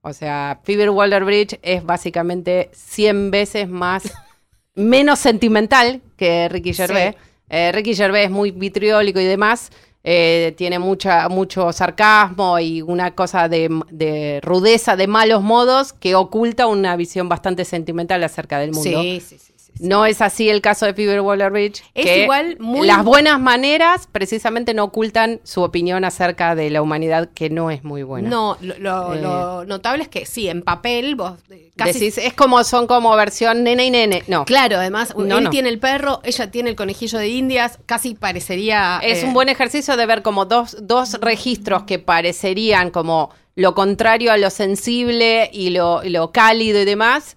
O 0.00 0.12
sea, 0.12 0.60
Phoebe 0.64 0.88
Waller-Bridge 0.88 1.58
es 1.62 1.84
básicamente 1.84 2.70
100 2.72 3.30
veces 3.30 3.68
más, 3.68 4.04
menos 4.74 5.18
sentimental 5.18 6.00
que 6.16 6.48
Ricky 6.48 6.72
Gervais. 6.74 7.16
Eh, 7.48 7.72
Ricky 7.72 7.94
Gervais 7.94 8.26
es 8.26 8.30
muy 8.30 8.50
vitriólico 8.52 9.20
y 9.20 9.24
demás. 9.24 9.70
eh, 10.08 10.54
tiene 10.56 10.78
mucha, 10.78 11.28
mucho 11.28 11.72
sarcasmo 11.72 12.60
y 12.60 12.80
una 12.80 13.16
cosa 13.16 13.48
de, 13.48 13.68
de 13.90 14.40
rudeza, 14.40 14.94
de 14.94 15.08
malos 15.08 15.42
modos, 15.42 15.92
que 15.92 16.14
oculta 16.14 16.68
una 16.68 16.94
visión 16.94 17.28
bastante 17.28 17.64
sentimental 17.64 18.22
acerca 18.22 18.60
del 18.60 18.70
mundo. 18.70 19.02
Sí, 19.02 19.20
sí, 19.20 19.36
sí. 19.36 19.52
No 19.80 20.06
es 20.06 20.22
así 20.22 20.48
el 20.48 20.60
caso 20.60 20.86
de 20.86 20.94
Phoebe 20.94 21.20
Waller-Bridge. 21.20 21.82
Es 21.94 22.04
que 22.06 22.22
igual 22.22 22.56
muy- 22.60 22.86
Las 22.86 23.04
buenas 23.04 23.38
maneras 23.40 24.08
precisamente 24.10 24.72
no 24.74 24.84
ocultan 24.84 25.40
su 25.44 25.62
opinión 25.62 26.04
acerca 26.04 26.54
de 26.54 26.70
la 26.70 26.82
humanidad, 26.82 27.28
que 27.34 27.50
no 27.50 27.70
es 27.70 27.84
muy 27.84 28.02
buena. 28.02 28.28
No, 28.28 28.56
lo, 28.60 28.78
lo- 28.78 29.14
Eh. 29.14 29.20
lo 29.20 29.64
notable 29.64 30.02
es 30.04 30.08
que 30.08 30.24
sí, 30.26 30.48
en 30.48 30.62
papel 30.62 31.14
vos 31.14 31.34
eh, 31.50 31.70
casi... 31.76 31.92
Decís, 31.98 32.18
es 32.18 32.32
como 32.34 32.64
son 32.64 32.86
como 32.86 33.14
versión 33.16 33.64
nene 33.64 33.86
y 33.86 33.90
nene. 33.90 34.22
No. 34.28 34.44
Claro, 34.44 34.76
además, 34.78 35.14
No, 35.16 35.38
él 35.38 35.44
no. 35.44 35.50
tiene 35.50 35.68
el 35.68 35.78
perro, 35.78 36.20
ella 36.24 36.50
tiene 36.50 36.70
el 36.70 36.76
conejillo 36.76 37.18
de 37.18 37.28
indias, 37.28 37.78
casi 37.86 38.14
parecería... 38.14 38.98
Es 39.02 39.22
eh, 39.22 39.26
un 39.26 39.34
buen 39.34 39.48
ejercicio 39.48 39.96
de 39.96 40.06
ver 40.06 40.22
como 40.22 40.46
dos, 40.46 40.76
dos 40.80 41.14
registros 41.20 41.82
que 41.82 41.98
parecerían 41.98 42.90
como 42.90 43.30
lo 43.54 43.74
contrario 43.74 44.32
a 44.32 44.36
lo 44.36 44.50
sensible 44.50 45.48
y 45.52 45.70
lo, 45.70 46.04
y 46.04 46.10
lo 46.10 46.30
cálido 46.32 46.80
y 46.80 46.84
demás, 46.84 47.36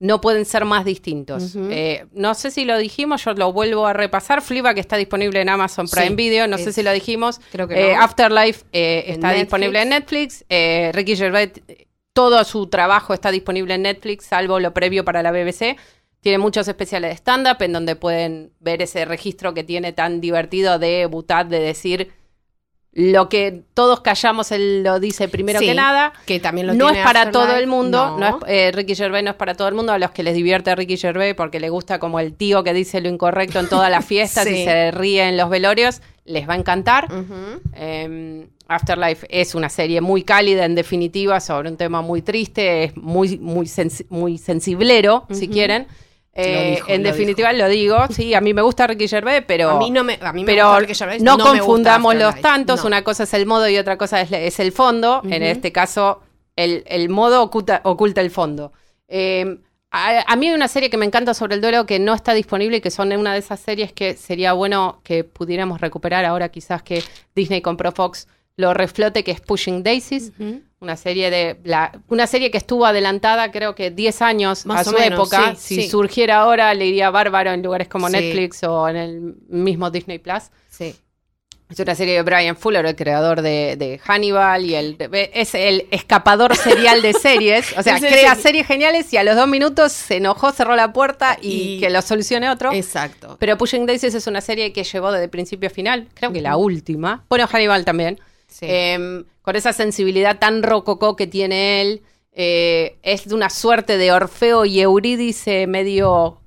no 0.00 0.20
pueden 0.20 0.44
ser 0.44 0.64
más 0.64 0.84
distintos. 0.84 1.56
Eh, 1.70 2.06
no 2.12 2.34
sé 2.34 2.50
si 2.52 2.64
lo 2.64 2.78
dijimos, 2.78 3.24
yo 3.24 3.32
lo 3.34 3.52
vuelvo 3.52 3.86
a 3.86 3.92
repasar. 3.92 4.42
Fliba, 4.42 4.72
que 4.74 4.80
está 4.80 4.96
disponible 4.96 5.40
en 5.40 5.48
Amazon 5.48 5.88
Prime 5.88 6.08
Sí, 6.08 6.14
Video, 6.14 6.46
no 6.46 6.56
sé 6.58 6.72
si 6.72 6.82
lo 6.82 6.92
dijimos. 6.92 7.40
creo 7.50 7.66
que 7.66 7.90
Eh. 7.90 7.94
Afterlife 7.96 8.64
eh, 8.72 9.04
está 9.08 9.28
Netflix. 9.28 9.40
disponible 9.46 9.82
en 9.82 9.88
Netflix. 9.88 10.44
Ricky 10.92 11.16
Gervais, 11.16 11.50
todo 12.12 12.42
su 12.44 12.68
trabajo 12.68 13.12
está 13.14 13.30
disponible 13.30 13.74
en 13.74 13.82
Netflix, 13.82 14.26
salvo 14.26 14.60
lo 14.60 14.72
previo 14.72 15.04
para 15.04 15.22
la 15.22 15.32
BBC. 15.32 15.76
Tiene 16.20 16.38
muchos 16.38 16.66
especiales 16.68 17.10
de 17.10 17.16
stand-up 17.16 17.62
en 17.62 17.72
donde 17.72 17.94
pueden 17.96 18.52
ver 18.60 18.82
ese 18.82 19.04
registro 19.04 19.54
que 19.54 19.62
tiene 19.64 19.92
tan 19.92 20.20
divertido 20.20 20.78
de 20.78 21.06
Butad 21.06 21.46
de 21.46 21.60
decir 21.60 22.12
lo 22.92 23.28
que 23.28 23.62
todos 23.74 24.00
callamos, 24.00 24.50
él 24.50 24.82
lo 24.82 24.98
dice 24.98 25.28
primero 25.28 25.60
Sí, 25.60 25.66
que 25.66 25.74
nada. 25.74 26.12
que 26.26 26.40
también 26.40 26.66
lo 26.66 26.74
no 26.74 26.88
es 26.90 26.96
para 27.04 27.22
Afterlife. 27.22 27.32
todo 27.48 27.56
el 27.58 27.66
mundo, 27.68 28.16
No. 28.16 28.18
no 28.18 28.38
es- 28.38 28.44
eh, 28.48 28.72
Ricky 28.72 28.96
Gervais 28.96 29.22
no 29.22 29.30
es 29.30 29.36
para 29.36 29.54
todo 29.54 29.68
el 29.68 29.74
mundo, 29.74 29.92
a 29.92 29.98
los 29.98 30.10
que 30.10 30.22
les 30.22 30.34
divierte 30.34 30.74
Ricky 30.74 30.96
Gervais 30.96 31.34
porque 31.34 31.60
le 31.60 31.68
gusta 31.70 31.98
como 32.00 32.18
el 32.18 32.34
tío 32.34 32.64
que 32.64 32.72
dice 32.72 33.00
lo 33.00 33.08
incorrecto 33.08 33.60
en 33.60 33.68
todas 33.68 33.90
las 33.90 34.04
fiestas 34.06 34.44
Sí. 34.48 34.54
y 34.54 34.64
se 34.64 34.90
ríe 34.90 35.28
en 35.28 35.36
los 35.36 35.48
velorios, 35.50 36.00
les 36.24 36.48
va 36.48 36.54
a 36.54 36.56
encantar. 36.56 37.08
Eh, 37.74 38.46
Afterlife 38.68 39.26
es 39.30 39.54
una 39.54 39.68
serie 39.70 40.00
muy 40.00 40.22
cálida, 40.24 40.64
en 40.66 40.74
definitiva, 40.74 41.40
sobre 41.40 41.70
un 41.70 41.76
tema 41.76 42.02
muy 42.02 42.20
triste, 42.22 42.84
es 42.84 42.96
muy, 42.96 43.38
muy, 43.38 43.66
sensi- 43.66 44.04
muy 44.10 44.36
sensiblero, 44.38 45.26
si 45.30 45.48
quieren. 45.48 45.86
Eh, 46.40 46.74
dijo, 46.76 46.88
en 46.90 47.02
lo 47.02 47.08
definitiva, 47.10 47.52
lo 47.52 47.68
digo, 47.68 47.98
sí, 48.10 48.34
a 48.34 48.40
mí 48.40 48.54
me 48.54 48.62
gusta 48.62 48.86
Ricky 48.86 49.08
Gervais, 49.08 49.42
pero, 49.46 49.70
a 49.70 49.78
mí 49.78 49.90
no 49.90 50.04
me, 50.04 50.18
a 50.20 50.32
mí 50.32 50.44
me 50.44 50.46
pero 50.52 50.66
gusta 50.66 50.80
Ricky 50.80 50.94
Gervais, 50.94 51.22
no, 51.22 51.38
confundamos 51.38 52.14
los 52.14 52.40
tantos, 52.40 52.80
No. 52.80 52.86
una 52.86 53.02
cosa 53.02 53.24
es 53.24 53.34
el 53.34 53.46
modo 53.46 53.68
y 53.68 53.76
otra 53.76 53.98
cosa 53.98 54.20
es, 54.20 54.30
es 54.32 54.60
el 54.60 54.72
fondo. 54.72 55.22
En 55.28 55.42
este 55.42 55.72
caso, 55.72 56.20
el, 56.56 56.84
el 56.86 57.08
modo 57.08 57.42
oculta, 57.42 57.80
oculta 57.84 58.20
el 58.20 58.30
fondo. 58.30 58.72
Eh, 59.08 59.58
a, 59.90 60.32
a 60.32 60.36
mí 60.36 60.48
hay 60.48 60.54
una 60.54 60.68
serie 60.68 60.90
que 60.90 60.96
me 60.98 61.06
encanta 61.06 61.32
sobre 61.34 61.54
el 61.54 61.60
duelo 61.60 61.86
que 61.86 61.98
no 61.98 62.14
está 62.14 62.34
disponible 62.34 62.76
y 62.76 62.80
que 62.80 62.90
son 62.90 63.10
una 63.12 63.32
de 63.32 63.38
esas 63.38 63.58
series 63.58 63.92
que 63.92 64.14
sería 64.14 64.52
bueno 64.52 65.00
que 65.02 65.24
pudiéramos 65.24 65.80
recuperar 65.80 66.24
ahora 66.26 66.50
quizás 66.50 66.82
que 66.82 67.02
Disney 67.34 67.62
compró 67.62 67.90
Fox 67.92 68.28
lo 68.56 68.74
reflote 68.74 69.24
que 69.24 69.30
es 69.30 69.40
Pushing 69.40 69.82
Daisies. 69.82 70.32
Una 70.80 70.96
serie 70.96 71.30
de 71.30 71.58
la, 71.64 71.92
una 72.08 72.26
serie 72.26 72.50
que 72.50 72.58
estuvo 72.58 72.86
adelantada 72.86 73.50
creo 73.50 73.74
que 73.74 73.90
10 73.90 74.22
años 74.22 74.64
Más 74.66 74.82
a 74.86 74.90
su 74.90 74.92
menos, 74.96 75.18
época. 75.18 75.54
sí, 75.56 75.76
si 75.76 75.82
sí. 75.82 75.88
surgiera 75.88 76.38
ahora 76.40 76.72
le 76.74 76.86
iría 76.86 77.10
bárbaro 77.10 77.50
en 77.52 77.62
lugares 77.62 77.88
como 77.88 78.06
Sí. 78.08 78.12
Netflix 78.12 78.62
o 78.64 78.88
en 78.88 78.96
el 78.96 79.34
mismo 79.48 79.90
Disney 79.90 80.18
Plus. 80.18 80.44
Sí. 80.70 80.94
Es 81.70 81.78
una 81.80 81.94
serie 81.94 82.14
de 82.14 82.22
Brian 82.22 82.56
Fuller, 82.56 82.86
el 82.86 82.96
creador 82.96 83.42
de, 83.42 83.76
de 83.76 83.98
Hannibal 83.98 84.64
y 84.64 84.74
el 84.74 84.96
es 85.34 85.54
el 85.54 85.86
escapador 85.90 86.56
serial 86.56 87.02
de 87.02 87.12
series. 87.12 87.76
O 87.76 87.82
sea, 87.82 87.98
crea 87.98 88.34
series 88.36 88.66
geniales 88.66 89.12
y 89.12 89.18
a 89.18 89.22
los 89.24 89.36
dos 89.36 89.46
minutos 89.48 89.92
se 89.92 90.16
enojó, 90.16 90.50
cerró 90.52 90.76
la 90.76 90.94
puerta 90.94 91.36
y, 91.42 91.74
Y- 91.74 91.80
que 91.80 91.90
lo 91.90 92.00
solucione 92.00 92.48
otro. 92.48 92.72
Exacto. 92.72 93.36
Pero 93.38 93.58
Pushing 93.58 93.84
Daisies 93.84 94.14
es 94.14 94.26
una 94.26 94.40
serie 94.40 94.72
que 94.72 94.82
llevó 94.82 95.12
desde 95.12 95.28
principio 95.28 95.68
a 95.68 95.70
final, 95.70 96.08
creo 96.14 96.32
que 96.32 96.40
la 96.40 96.56
última. 96.56 97.24
Bueno, 97.28 97.46
Hannibal 97.46 97.84
también. 97.84 98.18
Sí. 98.48 98.66
Eh, 98.68 99.24
con 99.42 99.56
esa 99.56 99.72
sensibilidad 99.72 100.38
tan 100.38 100.62
rococó 100.62 101.14
que 101.16 101.26
tiene 101.26 101.80
él. 101.80 102.02
eh, 102.32 102.98
es 103.02 103.28
de 103.28 103.34
una 103.34 103.50
suerte 103.50 103.98
de 103.98 104.12
Orfeo 104.12 104.64
y 104.64 104.80
Eurídice 104.80 105.66
medio 105.66 106.40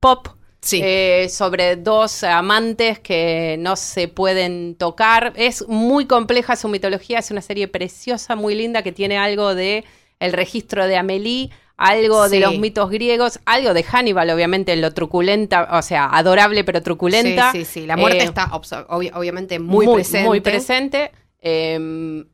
pop. 0.00 0.28
Sí. 0.60 0.80
eh, 0.82 1.28
sobre 1.28 1.74
dos 1.74 2.22
amantes 2.22 3.00
que 3.00 3.56
no 3.58 3.74
se 3.74 4.06
pueden 4.06 4.76
tocar. 4.76 5.32
Es 5.34 5.66
muy 5.66 6.06
compleja 6.06 6.54
su 6.54 6.68
mitología, 6.68 7.18
es 7.18 7.32
una 7.32 7.42
serie 7.42 7.66
preciosa, 7.66 8.36
muy 8.36 8.54
linda, 8.54 8.82
que 8.82 8.92
tiene 8.92 9.18
algo 9.18 9.56
de 9.56 9.84
el 10.20 10.32
registro 10.32 10.86
de 10.86 10.96
Amelie, 10.96 11.50
algo 11.76 12.28
de 12.28 12.40
los 12.40 12.58
mitos 12.58 12.90
griegos, 12.90 13.40
algo 13.44 13.74
de 13.74 13.82
Hannibal, 13.82 14.30
obviamente, 14.30 14.72
en 14.72 14.80
lo 14.80 14.92
truculenta, 14.92 15.68
o 15.72 15.82
sea, 15.82 16.06
adorable 16.06 16.64
pero 16.64 16.82
truculenta. 16.82 17.52
Sí, 17.52 17.64
sí, 17.64 17.80
sí. 17.80 17.86
La 17.86 17.96
muerte 17.96 18.18
Eh, 18.18 18.24
está 18.24 18.50
obviamente 18.54 19.58
muy, 19.58 19.86
presente. 19.86 20.28
Muy 20.28 20.40
presente. 20.40 21.12
Eh, 21.40 22.24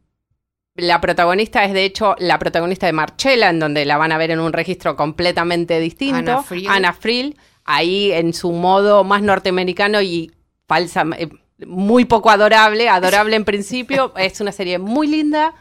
la 0.79 1.01
protagonista 1.01 1.65
es, 1.65 1.73
de 1.73 1.85
hecho, 1.85 2.15
la 2.19 2.39
protagonista 2.39 2.87
de 2.87 2.93
Marchella, 2.93 3.51
en 3.51 3.59
donde 3.59 3.85
la 3.85 3.97
van 3.97 4.13
a 4.13 4.19
ver 4.19 4.31
en 4.31 4.39
un 4.39 4.53
registro 4.53 4.95
completamente 4.95 5.81
distinto. 5.81 6.17
Anna 6.17 6.43
Friel. 6.43 6.69
Anna 6.69 6.93
Friel, 6.93 7.37
ahí 7.65 8.13
en 8.13 8.33
su 8.33 8.53
modo 8.53 9.03
más 9.03 9.21
norteamericano 9.21 10.01
y 10.01 10.31
falsa, 10.69 11.05
eh, 11.19 11.29
muy 11.67 12.05
poco 12.05 12.31
adorable, 12.31 12.89
adorable 12.89 13.35
en 13.35 13.45
principio. 13.45 14.13
Es 14.17 14.41
una 14.41 14.53
serie 14.53 14.79
muy 14.79 15.09
linda, 15.09 15.53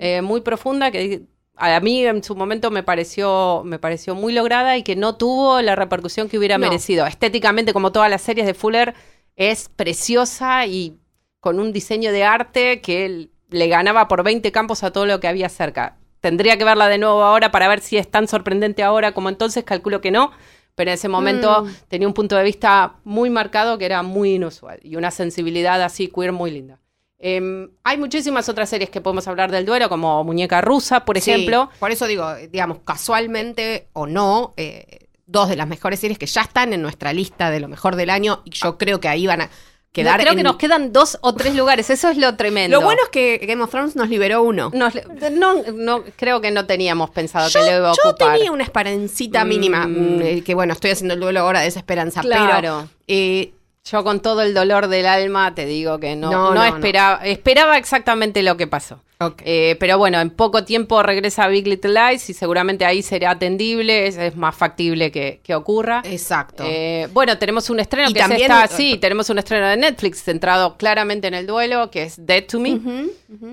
eh, 0.00 0.22
muy 0.22 0.40
profunda, 0.40 0.90
que 0.90 1.22
a 1.56 1.78
mí 1.80 2.04
en 2.04 2.22
su 2.24 2.34
momento 2.34 2.70
me 2.70 2.82
pareció, 2.82 3.62
me 3.64 3.78
pareció 3.78 4.14
muy 4.14 4.32
lograda 4.32 4.76
y 4.76 4.82
que 4.82 4.96
no 4.96 5.16
tuvo 5.16 5.60
la 5.62 5.76
repercusión 5.76 6.28
que 6.28 6.38
hubiera 6.38 6.58
No. 6.58 6.66
merecido. 6.66 7.06
Estéticamente, 7.06 7.72
como 7.72 7.92
todas 7.92 8.10
las 8.10 8.22
series 8.22 8.46
de 8.46 8.54
Fuller, 8.54 8.94
es 9.36 9.68
preciosa 9.68 10.66
y 10.66 10.98
con 11.40 11.60
un 11.60 11.72
diseño 11.72 12.12
de 12.12 12.24
arte 12.24 12.80
que 12.80 13.28
le 13.50 13.68
ganaba 13.68 14.08
por 14.08 14.22
20 14.24 14.50
campos 14.52 14.82
a 14.82 14.92
todo 14.92 15.06
lo 15.06 15.20
que 15.20 15.28
había 15.28 15.48
cerca. 15.48 15.96
Tendría 16.20 16.56
que 16.56 16.64
verla 16.64 16.88
de 16.88 16.98
nuevo 16.98 17.22
ahora 17.22 17.50
para 17.50 17.68
ver 17.68 17.80
si 17.80 17.98
es 17.98 18.10
tan 18.10 18.26
sorprendente 18.28 18.82
ahora 18.82 19.12
como 19.12 19.28
entonces, 19.28 19.62
calculo 19.64 20.00
que 20.00 20.10
no, 20.10 20.30
pero 20.74 20.90
en 20.90 20.94
ese 20.94 21.08
momento 21.08 21.62
Mm. 21.64 21.70
tenía 21.88 22.08
un 22.08 22.14
punto 22.14 22.34
de 22.36 22.42
vista 22.44 22.94
muy 23.04 23.30
marcado 23.30 23.76
que 23.78 23.84
era 23.84 24.02
muy 24.02 24.34
inusual 24.34 24.80
y 24.82 24.96
una 24.96 25.10
sensibilidad 25.10 25.80
así 25.82 26.08
queer 26.08 26.32
muy 26.32 26.50
linda. 26.50 26.80
Em, 27.18 27.70
hay 27.84 27.96
muchísimas 27.96 28.48
otras 28.48 28.68
series 28.68 28.90
que 28.90 29.00
podemos 29.00 29.26
hablar 29.28 29.50
del 29.50 29.64
duelo, 29.64 29.88
como 29.88 30.22
Muñeca 30.24 30.60
Rusa, 30.60 31.04
por 31.04 31.18
Sí, 31.20 31.30
ejemplo. 31.30 31.70
por 31.78 31.90
eso 31.90 32.06
digo, 32.06 32.34
digamos, 32.50 32.78
casualmente 32.84 33.88
o 33.92 34.06
no, 34.06 34.52
eh, 34.56 35.06
dos 35.26 35.48
de 35.48 35.56
las 35.56 35.66
mejores 35.68 36.00
series 36.00 36.18
que 36.18 36.26
ya 36.26 36.42
están 36.42 36.72
en 36.72 36.82
nuestra 36.82 37.12
lista 37.12 37.50
de 37.50 37.60
lo 37.60 37.68
mejor 37.68 37.96
del 37.96 38.10
año 38.10 38.42
y 38.44 38.50
yo 38.50 38.76
creo 38.76 39.00
que 39.00 39.08
ahí 39.08 39.26
van 39.26 39.42
a 39.42 39.50
quedar. 39.92 40.18
creo 40.20 40.32
en- 40.32 40.38
que 40.38 40.42
nos 40.42 40.56
quedan 40.56 40.92
dos 40.92 41.18
o 41.22 41.34
tres 41.34 41.54
lugares, 41.54 41.88
eso 41.88 42.08
es 42.10 42.18
lo 42.18 42.36
tremendo. 42.36 42.78
Lo 42.78 42.84
bueno 42.84 43.00
es 43.04 43.08
que 43.10 43.38
Game 43.46 43.62
of 43.62 43.70
Thrones 43.70 43.94
nos 43.96 44.08
liberó 44.10 44.42
uno. 44.42 44.70
Nos- 44.74 44.94
no, 45.32 45.62
no, 45.72 46.02
creo 46.16 46.40
que 46.40 46.50
no 46.50 46.66
teníamos 46.66 47.10
pensado 47.10 47.48
yo, 47.48 47.60
que 47.60 47.70
le 47.70 47.76
iba 47.78 47.90
a 47.90 47.94
yo 48.04 48.14
tenía 48.16 48.50
una 48.52 48.64
esperancita 48.64 49.44
Mm. 49.44 49.48
mínima, 49.48 49.86
mm, 49.86 50.20
eh, 50.22 50.42
que 50.44 50.54
bueno, 50.54 50.72
estoy 50.74 50.90
haciendo 50.90 51.14
el 51.14 51.20
duelo 51.20 51.40
ahora 51.40 51.60
de 51.60 51.68
esa 51.68 51.78
esperanza, 51.78 52.20
pero 52.22 52.34
Claro. 52.34 52.88
eh, 53.06 53.54
Yo 53.90 54.02
con 54.02 54.20
todo 54.20 54.40
el 54.40 54.54
dolor 54.54 54.88
del 54.88 55.04
alma 55.04 55.54
te 55.54 55.66
digo 55.66 55.98
que 56.00 56.16
no, 56.16 56.30
No, 56.30 56.54
no, 56.54 56.54
no, 56.54 56.64
esperaba, 56.64 57.16
esperaba 57.26 57.76
exactamente 57.76 58.42
lo 58.42 58.56
que 58.56 58.66
pasó. 58.66 59.00
Eh, 59.44 59.76
pero 59.80 59.96
bueno, 59.98 60.20
en 60.20 60.30
poco 60.30 60.64
tiempo 60.64 61.02
regresa 61.02 61.48
Big 61.48 61.66
Little 61.66 61.92
Lies 61.92 62.28
y 62.28 62.34
seguramente 62.34 62.84
ahí 62.84 63.02
será 63.02 63.32
atendible, 63.32 64.06
es, 64.06 64.16
es 64.16 64.36
más 64.36 64.54
factible 64.54 65.10
que, 65.12 65.40
que 65.42 65.54
ocurra. 65.54 66.02
exacto. 66.04 66.64
Eh, 66.66 67.08
bueno, 67.12 67.36
tenemos 67.38 67.68
un 67.70 67.80
estreno 67.80 68.08
Y 68.10 68.14
que 68.14 68.20
también- 68.20 68.50
es 68.50 68.64
esta, 68.64 68.68
sí, 68.76 68.96
tenemos 68.98 69.28
un 69.30 69.38
estreno 69.38 69.66
de 69.68 69.76
Netflix 69.76 70.22
centrado 70.22 70.76
claramente 70.78 71.28
en 71.28 71.34
el 71.34 71.46
duelo, 71.46 71.90
que 71.90 72.04
es 72.04 72.26
Dead 72.26 72.44
to 72.46 72.60
Me. 72.60 72.80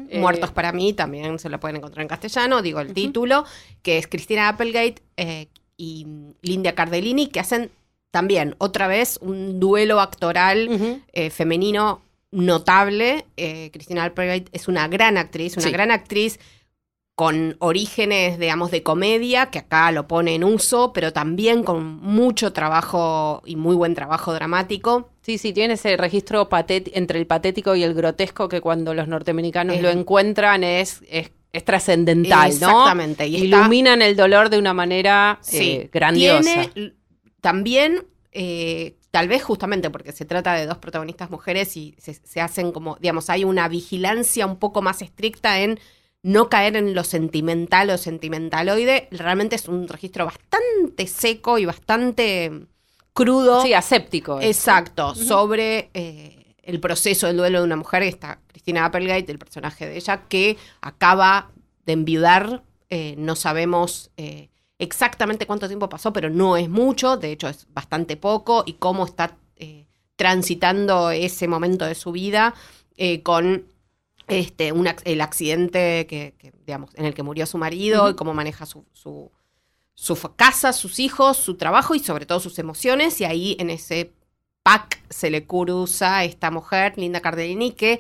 Eh, 0.10 0.20
Muertos 0.20 0.52
para 0.52 0.72
mí 0.72 0.94
también 0.94 1.40
se 1.40 1.50
lo 1.50 1.60
pueden 1.60 1.78
encontrar 1.78 2.02
en 2.04 2.08
castellano, 2.10 2.62
digo 2.62 2.80
el 2.80 2.94
título, 2.94 3.46
que 3.82 3.98
es 3.98 4.08
Cristina 4.08 4.48
Applegate 4.50 4.96
eh, 5.18 5.48
y 5.78 6.06
Linda 6.42 6.74
Cardellini, 6.74 7.28
que 7.28 7.40
hacen 7.40 7.70
también 8.12 8.56
otra 8.60 8.88
vez 8.88 9.18
un 9.22 9.60
duelo 9.60 10.00
actoral 10.02 11.02
eh, 11.14 11.30
femenino 11.30 12.02
notable. 12.32 13.26
Eh, 13.38 13.70
Cristina 13.74 14.04
Applegate 14.06 14.46
es 14.52 14.68
una 14.68 14.88
gran 14.88 15.18
actriz, 15.18 15.54
una 15.58 15.66
Sí. 15.66 15.72
gran 15.72 15.92
actriz 15.92 16.40
con 17.16 17.56
orígenes, 17.60 18.40
digamos, 18.40 18.72
de 18.72 18.82
comedia, 18.84 19.48
que 19.48 19.60
acá 19.60 19.92
lo 19.92 20.08
pone 20.08 20.34
en 20.34 20.44
uso, 20.44 20.92
pero 20.94 21.14
también 21.14 21.64
con 21.64 21.98
mucho 22.02 22.52
trabajo 22.52 23.44
y 23.46 23.56
muy 23.58 23.76
buen 23.76 23.94
trabajo 23.94 24.34
dramático. 24.34 25.10
Sí, 25.22 25.38
sí, 25.38 25.54
tiene 25.54 25.76
ese 25.76 25.98
registro 25.98 26.50
entre 26.68 27.20
el 27.20 27.28
patético 27.28 27.76
y 27.76 27.84
el 27.84 27.94
grotesco 27.94 28.50
que 28.50 28.60
cuando 28.62 28.94
los 28.94 29.08
norteamericanos 29.08 29.80
lo 29.82 29.90
encuentran 29.90 30.64
es, 30.64 31.02
es, 31.12 31.32
es 31.54 31.64
trascendental, 31.66 32.50
¿no? 32.60 32.70
Exactamente. 32.70 33.28
Y 33.28 33.36
está- 33.36 33.46
Iluminan 33.60 34.02
el 34.02 34.16
dolor 34.16 34.50
de 34.50 34.58
una 34.58 34.74
manera 34.74 35.38
Sí, 35.42 35.72
eh, 35.74 35.90
grandiosa. 35.94 36.66
Tiene 36.74 36.94
también, 37.42 38.06
eh, 38.32 38.96
tal 39.12 39.28
vez 39.28 39.44
justamente 39.44 39.90
porque 39.90 40.12
se 40.14 40.26
trata 40.26 40.54
de 40.54 40.66
dos 40.66 40.78
protagonistas 40.78 41.30
mujeres 41.30 41.76
y 41.76 41.96
se, 41.98 42.14
se 42.14 42.42
hacen 42.42 42.72
como, 42.72 42.98
digamos, 43.02 43.30
hay 43.30 43.44
una 43.44 43.68
vigilancia 43.68 44.46
un 44.46 44.58
poco 44.58 44.82
más 44.82 45.02
estricta 45.02 45.60
en 45.60 45.80
no 46.24 46.50
caer 46.50 46.76
en 46.76 46.94
lo 46.94 47.04
sentimental 47.04 47.90
o 47.90 47.98
sentimentaloide. 47.98 49.08
Realmente 49.12 49.56
es 49.56 49.68
un 49.68 49.88
registro 49.88 50.26
bastante 50.26 51.08
seco 51.08 51.58
y 51.58 51.66
bastante 51.66 52.68
crudo. 53.14 53.64
Sí, 53.64 53.74
aséptico. 53.74 54.40
Exacto, 54.40 55.16
sobre 55.16 55.90
eh, 55.94 56.56
el 56.62 56.80
proceso 56.80 57.28
del 57.28 57.38
duelo 57.38 57.60
de 57.60 57.66
una 57.66 57.76
mujer, 57.76 58.04
que 58.04 58.10
está 58.10 58.40
Cristina 58.48 58.86
Applegate, 58.86 59.32
el 59.32 59.40
personaje 59.40 59.88
de 59.88 59.98
ella, 59.98 60.24
que 60.30 60.58
acaba 60.82 61.52
de 61.86 61.94
enviudar. 61.94 62.64
eh, 62.90 63.16
no 63.18 63.36
sabemos 63.36 64.12
eh, 64.18 64.51
exactamente 64.82 65.46
cuánto 65.46 65.68
tiempo 65.68 65.88
pasó, 65.88 66.12
pero 66.12 66.30
no 66.30 66.58
es 66.58 66.68
mucho, 66.68 67.16
de 67.16 67.32
hecho 67.32 67.48
es 67.48 67.68
bastante 67.72 68.18
poco, 68.18 68.64
y 68.66 68.74
cómo 68.74 69.06
está 69.06 69.38
eh, 69.56 69.86
transitando 70.16 71.12
ese 71.12 71.48
momento 71.48 71.86
de 71.86 71.94
su 71.94 72.12
vida 72.12 72.56
eh, 72.98 73.22
con 73.22 73.68
este, 74.28 74.72
un 74.72 74.90
el 75.04 75.22
accidente 75.22 76.08
que, 76.08 76.34
que, 76.38 76.52
digamos, 76.66 76.90
en 76.96 77.06
el 77.06 77.14
que 77.14 77.22
murió 77.22 77.46
su 77.46 77.58
marido 77.60 78.10
y 78.10 78.16
cómo 78.16 78.34
maneja 78.34 78.66
su, 78.66 78.86
su, 78.92 79.32
su 79.94 80.16
casa, 80.36 80.74
sus 80.74 81.00
hijos, 81.00 81.38
su 81.38 81.58
trabajo 81.58 81.94
y 81.94 82.00
sobre 82.00 82.26
todo 82.26 82.40
sus 82.40 82.58
emociones. 82.58 83.22
Y 83.22 83.26
ahí 83.26 83.56
en 83.60 83.70
ese 83.70 84.14
pack 84.64 85.04
se 85.10 85.30
le 85.30 85.46
cruza 85.46 86.24
esta 86.24 86.50
mujer, 86.50 86.94
Linda 86.98 87.22
Cardellini, 87.22 87.72
que 87.72 88.00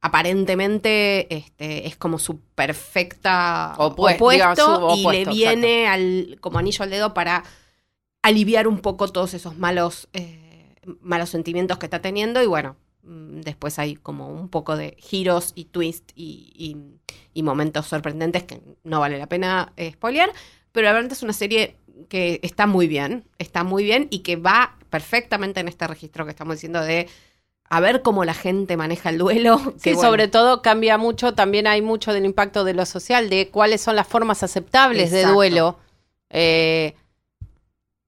aparentemente 0.00 1.34
este, 1.34 1.86
es 1.86 1.96
como 1.96 2.18
su 2.18 2.40
perfecta 2.40 3.74
Opue- 3.78 4.14
opuesto, 4.14 4.30
digamos, 4.30 4.58
su 4.58 4.72
y 4.96 5.06
le 5.06 5.24
viene 5.26 5.86
al, 5.88 6.38
como 6.40 6.58
anillo 6.58 6.82
al 6.84 6.90
dedo 6.90 7.14
para 7.14 7.44
aliviar 8.22 8.68
un 8.68 8.78
poco 8.80 9.08
todos 9.08 9.34
esos 9.34 9.56
malos, 9.58 10.08
eh, 10.12 10.74
malos 11.00 11.30
sentimientos 11.30 11.78
que 11.78 11.86
está 11.86 12.00
teniendo. 12.02 12.42
Y 12.42 12.46
bueno, 12.46 12.76
mm, 13.02 13.40
después 13.40 13.78
hay 13.78 13.96
como 13.96 14.28
un 14.28 14.48
poco 14.48 14.76
de 14.76 14.96
giros 14.98 15.52
y 15.54 15.64
twist 15.66 16.10
y, 16.14 16.52
y- 16.56 16.76
y 17.32 17.42
momentos 17.42 17.86
sorprendentes 17.86 18.44
que 18.44 18.60
no 18.84 19.00
vale 19.00 19.18
la 19.18 19.28
pena 19.28 19.72
eh, 19.76 19.92
spoilear. 19.92 20.32
Pero 20.72 20.84
la 20.86 20.92
verdad 20.92 21.12
es 21.12 21.22
una 21.22 21.32
serie 21.32 21.76
que 22.08 22.40
está 22.42 22.66
muy 22.66 22.86
bien, 22.88 23.24
está 23.38 23.64
muy 23.64 23.84
bien 23.84 24.08
y 24.10 24.20
que 24.20 24.36
va 24.36 24.76
perfectamente 24.90 25.60
en 25.60 25.68
este 25.68 25.86
registro 25.86 26.24
que 26.24 26.30
estamos 26.30 26.56
diciendo 26.56 26.80
de 26.82 27.08
a 27.72 27.80
ver 27.80 28.02
cómo 28.02 28.24
la 28.24 28.34
gente 28.34 28.76
maneja 28.76 29.08
el 29.10 29.18
duelo. 29.18 29.58
Sí, 29.76 29.80
que 29.82 29.94
bueno, 29.94 30.08
sobre 30.10 30.28
todo 30.28 30.60
cambia 30.60 30.98
mucho, 30.98 31.34
también 31.34 31.66
hay 31.66 31.80
mucho 31.82 32.12
del 32.12 32.24
impacto 32.26 32.64
de 32.64 32.74
lo 32.74 32.84
social, 32.84 33.30
de 33.30 33.48
cuáles 33.48 33.80
son 33.80 33.96
las 33.96 34.06
formas 34.06 34.42
aceptables 34.42 35.10
de 35.12 35.22
duelo. 35.32 35.78
Eh, 36.30 36.94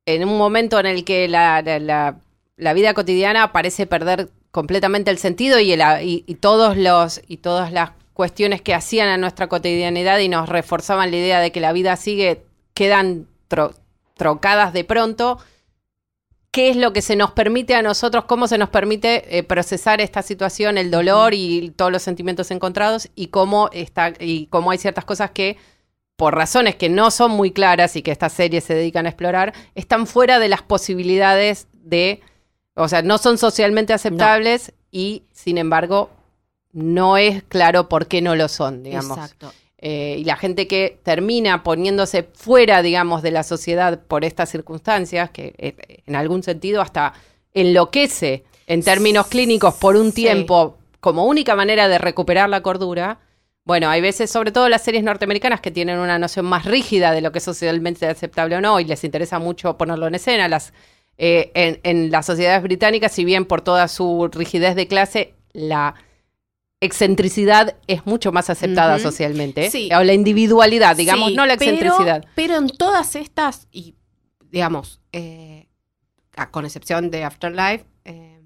en 0.07 0.29
un 0.29 0.37
momento 0.37 0.79
en 0.81 0.87
el 0.87 1.05
que 1.05 1.29
la, 1.29 1.62
la- 1.62 1.79
la- 1.79 2.16
la 2.57 2.72
vida 2.75 2.92
cotidiana 2.94 3.53
parece 3.53 3.87
perder 3.87 4.31
completamente 4.51 5.11
el 5.11 5.18
sentido 5.18 5.59
y, 5.59 5.72
el- 5.72 5.83
y- 6.05 6.25
y 6.27 6.35
todos 6.37 6.77
los 6.77 7.20
y 7.27 7.38
todas 7.38 7.72
las 7.72 7.90
cuestiones 8.12 8.61
que 8.61 8.75
hacían 8.75 9.09
a 9.09 9.16
nuestra 9.16 9.48
cotidianidad 9.48 10.18
y 10.18 10.29
nos 10.29 10.48
reforzaban 10.48 11.11
la 11.11 11.16
idea 11.16 11.40
de 11.40 11.51
que 11.53 11.61
la 11.61 11.72
vida 11.72 11.96
sigue 11.96 12.42
quedan 12.75 13.27
tro- 13.48 13.75
trocadas 14.16 14.72
de 14.72 14.85
pronto. 14.85 15.38
¿Qué 16.53 16.69
es 16.69 16.77
lo 16.77 16.93
que 16.93 17.01
se 17.01 17.17
nos 17.17 17.31
permite 17.31 17.75
a 17.75 17.81
nosotros? 17.81 18.27
¿Cómo 18.27 18.47
se 18.47 18.59
nos 18.59 18.69
permite 18.69 19.38
eh, 19.38 19.43
procesar 19.43 20.03
esta 20.03 20.21
situación, 20.21 20.77
el 20.77 20.91
dolor 20.91 21.33
y 21.33 21.71
todos 21.75 21.91
los 21.91 22.03
sentimientos 22.03 22.51
encontrados? 22.51 23.09
Y 23.15 23.29
cómo 23.29 23.71
está 23.73 24.12
y 24.21 24.49
cómo 24.49 24.71
hay 24.71 24.77
ciertas 24.77 25.07
cosas 25.07 25.31
que 25.31 25.57
por 26.17 26.35
razones 26.35 26.77
que 26.77 26.91
no 26.91 27.11
son 27.11 27.31
muy 27.31 27.53
claras 27.53 27.97
y 27.97 28.03
que 28.03 28.11
estas 28.11 28.35
series 28.35 28.65
se 28.65 28.75
dedican 28.75 29.07
a 29.07 29.09
explorar, 29.09 29.55
están 29.75 30.07
fuera 30.07 30.38
de 30.38 30.51
las 30.51 30.61
posibilidades 30.61 31.69
de, 31.73 32.21
o 32.75 32.87
sea, 32.87 33.01
no 33.01 33.17
son 33.17 33.38
socialmente 33.38 33.95
aceptables 33.95 34.75
y, 34.91 35.25
sin 35.33 35.57
embargo, 35.57 36.11
no 36.73 37.17
es 37.17 37.43
claro 37.45 37.88
por 37.88 38.09
qué 38.09 38.21
no 38.21 38.37
lo 38.37 38.49
son, 38.49 38.83
digamos. 38.83 39.17
Exacto. 39.17 39.53
Eh, 39.85 40.14
y 40.21 40.25
la 40.25 40.37
gente 40.37 40.68
que 40.68 41.01
termina 41.03 41.64
poniéndose 41.64 42.29
fuera, 42.35 42.83
digamos, 42.83 43.21
de 43.21 43.33
la 43.33 43.42
sociedad 43.42 44.01
por 44.07 44.25
estas 44.25 44.49
circunstancias, 44.49 45.31
que 45.31 45.55
eh, 45.59 46.03
en 46.07 46.14
algún 46.14 46.45
sentido 46.45 46.81
hasta 46.81 47.14
enloquece 47.53 48.45
en 48.68 48.83
términos 48.83 49.27
clínicos 49.27 49.75
por 49.75 49.97
un 49.97 50.11
Sí. 50.12 50.23
tiempo 50.23 50.79
como 51.01 51.27
única 51.27 51.57
manera 51.57 51.88
de 51.88 51.99
recuperar 51.99 52.49
la 52.49 52.62
cordura. 52.62 53.18
Bueno, 53.64 53.88
hay 53.90 54.01
veces, 54.01 54.31
sobre 54.31 54.53
todo 54.53 54.68
las 54.68 54.83
series 54.83 55.03
norteamericanas, 55.05 55.61
que 55.61 55.71
tienen 55.73 55.99
una 55.99 56.18
noción 56.18 56.47
más 56.47 56.64
rígida 56.64 57.11
de 57.12 57.21
lo 57.21 57.33
que 57.33 57.38
es 57.38 57.45
socialmente 57.45 58.07
aceptable 58.07 58.57
o 58.57 58.61
no, 58.61 58.79
y 58.81 58.85
les 58.85 59.03
interesa 59.05 59.38
mucho 59.40 59.77
ponerlo 59.77 60.07
en 60.07 60.14
escena. 60.14 60.49
Las, 60.49 60.73
eh, 61.18 61.51
en, 61.55 61.81
en 61.83 62.11
las 62.12 62.27
sociedades 62.27 62.62
británicas, 62.62 63.12
si 63.12 63.25
bien 63.25 63.45
por 63.47 63.61
toda 63.62 63.88
su 63.88 64.29
rigidez 64.33 64.77
de 64.77 64.87
clase, 64.87 65.35
la 65.53 65.95
excentricidad 66.83 67.77
es 67.87 68.05
mucho 68.07 68.33
más 68.33 68.51
aceptada 68.51 68.99
socialmente. 68.99 69.71
Sí. 69.71 69.88
O 69.97 70.03
la 70.03 70.12
individualidad, 70.12 70.97
digamos, 70.97 71.31
Sí, 71.31 71.37
no 71.37 71.47
la 71.47 71.55
excentricidad. 71.55 72.25
Pero, 72.35 72.57
en 72.57 72.68
todas 72.68 73.16
estas, 73.16 73.68
y 73.73 73.95
digamos, 74.51 75.01
eh, 75.12 75.68
con 76.51 76.64
excepción 76.64 77.11
de 77.11 77.25
Afterlife, 77.25 77.85
eh, 78.05 78.40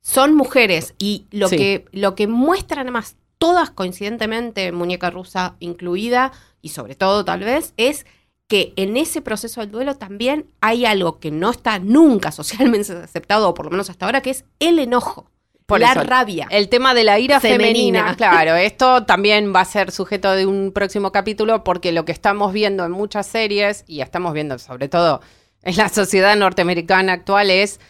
son 0.00 0.34
mujeres. 0.34 0.94
Y 0.98 1.26
lo, 1.30 1.48
Sí. 1.48 1.56
que, 1.56 1.84
lo 1.92 2.14
que 2.14 2.26
muestran 2.26 2.80
además 2.86 3.16
todas 3.38 3.70
coincidentemente, 3.70 4.72
muñeca 4.72 5.10
rusa 5.10 5.54
incluida, 5.60 6.32
y 6.60 6.70
sobre 6.70 6.96
todo 6.96 7.24
tal 7.24 7.40
vez, 7.40 7.72
es 7.76 8.04
que 8.48 8.72
en 8.76 8.96
ese 8.96 9.20
proceso 9.20 9.60
del 9.60 9.70
duelo 9.70 9.94
también 9.96 10.46
hay 10.60 10.86
algo 10.86 11.20
que 11.20 11.30
no 11.30 11.50
está 11.50 11.78
nunca 11.78 12.32
socialmente 12.32 12.92
aceptado, 12.92 13.48
o 13.48 13.54
por 13.54 13.66
lo 13.66 13.70
menos 13.70 13.88
hasta 13.90 14.06
ahora, 14.06 14.20
que 14.20 14.30
es 14.30 14.44
el 14.58 14.78
enojo, 14.80 15.30
Por 15.68 15.80
la 15.80 15.92
eso, 15.92 16.02
rabia. 16.02 16.46
El 16.50 16.70
tema 16.70 16.94
de 16.94 17.04
la 17.04 17.18
ira 17.18 17.40
femenina. 17.40 17.66
Femenina. 18.00 18.16
claro, 18.16 18.56
esto 18.56 19.04
también 19.04 19.52
va 19.54 19.60
a 19.60 19.64
ser 19.66 19.92
sujeto 19.92 20.32
de 20.32 20.46
un 20.46 20.72
próximo 20.72 21.12
capítulo 21.12 21.62
porque 21.62 21.92
lo 21.92 22.06
que 22.06 22.12
estamos 22.12 22.54
viendo 22.54 22.86
en 22.86 22.90
muchas 22.92 23.26
series 23.26 23.84
y 23.86 24.00
estamos 24.00 24.32
viendo 24.32 24.58
sobre 24.58 24.88
todo 24.88 25.20
en 25.62 25.76
la 25.76 25.90
sociedad 25.90 26.34
norteamericana 26.36 27.12
actual 27.12 27.50
es 27.50 27.80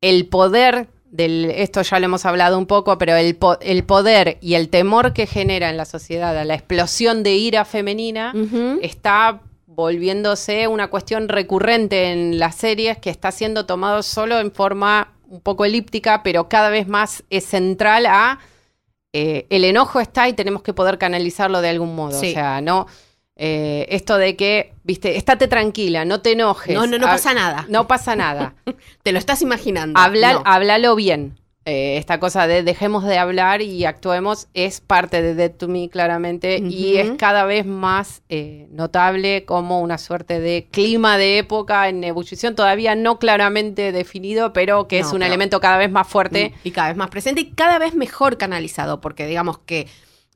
el 0.00 0.26
poder 0.26 0.88
del 1.10 1.50
esto 1.50 1.82
ya 1.82 1.98
lo 1.98 2.06
hemos 2.06 2.24
hablado 2.24 2.56
un 2.56 2.64
poco, 2.66 2.96
pero 2.96 3.14
el, 3.14 3.36
po- 3.36 3.58
el 3.60 3.84
poder 3.84 4.38
y 4.40 4.54
el 4.54 4.70
temor 4.70 5.12
que 5.12 5.26
genera 5.26 5.68
en 5.68 5.76
la 5.76 5.84
sociedad 5.84 6.38
a 6.38 6.44
la 6.44 6.54
explosión 6.54 7.22
de 7.22 7.34
ira 7.34 7.66
femenina 7.66 8.32
está 8.80 9.40
volviéndose 9.66 10.66
una 10.68 10.88
cuestión 10.88 11.28
recurrente 11.28 12.12
en 12.12 12.38
las 12.38 12.54
series 12.54 12.96
que 12.98 13.10
está 13.10 13.32
siendo 13.32 13.66
tomado 13.66 14.02
solo 14.02 14.38
en 14.40 14.52
forma 14.52 15.12
un 15.30 15.40
poco 15.40 15.64
elíptica, 15.64 16.22
pero 16.22 16.48
cada 16.48 16.68
vez 16.70 16.86
más 16.88 17.24
es 17.30 17.44
central 17.46 18.04
a 18.06 18.38
eh, 19.12 19.46
el 19.50 19.64
enojo 19.64 20.00
está 20.00 20.28
y 20.28 20.32
tenemos 20.34 20.62
que 20.62 20.72
poder 20.74 20.98
canalizarlo 20.98 21.60
de 21.62 21.68
algún 21.70 21.94
modo. 21.96 22.18
Sí. 22.20 22.30
O 22.30 22.34
sea, 22.34 22.60
no 22.60 22.86
eh, 23.36 23.86
esto 23.90 24.18
de 24.18 24.36
que, 24.36 24.74
viste, 24.84 25.16
estate 25.16 25.48
tranquila, 25.48 26.04
no 26.04 26.20
te 26.20 26.32
enojes. 26.32 26.74
No, 26.74 26.86
no, 26.86 26.98
no 26.98 27.06
Ha- 27.06 27.12
pasa 27.12 27.32
nada. 27.32 27.64
No 27.70 27.86
pasa 27.86 28.14
nada. 28.14 28.54
Te 29.02 29.12
lo 29.12 29.18
estás 29.18 29.40
imaginando. 29.40 29.98
Hablar, 29.98 30.34
No. 30.36 30.42
Háblalo 30.44 30.94
bien. 30.94 31.38
Eh, 31.70 31.98
esta 31.98 32.18
cosa 32.18 32.48
de 32.48 32.64
dejemos 32.64 33.04
de 33.04 33.16
hablar 33.16 33.62
y 33.62 33.84
actuemos 33.84 34.48
es 34.54 34.80
parte 34.80 35.22
de 35.22 35.36
Dead 35.36 35.52
to 35.52 35.68
Me 35.68 35.88
claramente 35.88 36.58
y 36.58 36.96
es 36.96 37.12
cada 37.16 37.44
vez 37.44 37.64
más 37.64 38.22
eh, 38.28 38.66
notable 38.72 39.44
como 39.44 39.80
una 39.80 39.96
suerte 39.96 40.40
de 40.40 40.66
clima 40.72 41.16
de 41.16 41.38
época 41.38 41.88
en 41.88 42.02
ebullición, 42.02 42.56
todavía 42.56 42.96
no 42.96 43.20
claramente 43.20 43.92
definido, 43.92 44.52
pero 44.52 44.88
que 44.88 44.98
es 44.98 45.06
un 45.12 45.20
pero- 45.20 45.26
elemento 45.26 45.60
cada 45.60 45.78
vez 45.78 45.92
más 45.92 46.08
fuerte, 46.08 46.54
Y 46.64 46.72
cada 46.72 46.88
vez 46.88 46.96
más 46.96 47.08
presente 47.08 47.42
y 47.42 47.52
cada 47.52 47.78
vez 47.78 47.94
mejor 47.94 48.36
canalizado, 48.36 49.00
porque 49.00 49.28
digamos 49.28 49.58
que 49.58 49.86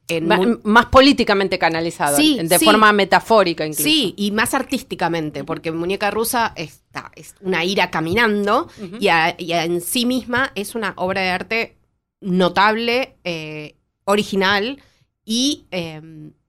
en 0.09 0.61
más 0.65 0.87
políticamente 0.87 1.59
canalizado, 1.59 2.17
Sí, 2.17 2.39
de 2.43 2.59
sí. 2.59 2.65
forma 2.65 2.93
metafórica 2.93 3.65
incluso. 3.65 3.85
Sí, 3.85 4.13
y 4.17 4.31
más 4.33 4.53
artísticamente, 4.55 5.45
porque 5.45 5.73
Muñeca 5.73 6.11
Rusa 6.11 6.53
está, 6.57 7.11
es 7.17 7.35
una 7.41 7.65
ira 7.65 7.91
caminando 7.91 8.69
y, 9.01 9.09
a- 9.09 9.35
y 9.39 9.53
a- 9.53 9.65
en 9.65 9.81
sí 9.81 10.05
misma 10.07 10.53
es 10.55 10.75
una 10.75 10.93
obra 10.97 11.23
de 11.23 11.29
arte 11.31 11.77
notable, 12.21 13.17
eh, 13.25 13.77
original 14.05 14.83
y 15.25 15.65
eh, 15.71 16.01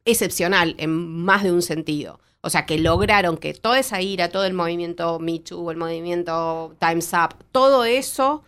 excepcional 0.06 0.76
en 0.78 0.91
más 1.24 1.44
de 1.44 1.52
un 1.52 1.62
sentido. 1.62 2.20
O 2.41 2.50
sea, 2.50 2.65
que 2.65 2.78
lograron 2.78 3.38
que 3.38 3.54
toda 3.54 3.80
esa 3.80 4.02
ira, 4.02 4.30
todo 4.30 4.46
el 4.46 4.54
movimiento 4.54 5.18
Me 5.20 5.39
Too, 5.39 5.72
el 5.72 5.78
movimiento 5.78 6.76
Time's 6.80 7.12
Up, 7.13 7.36
todo 7.52 7.86
eso 7.86 8.44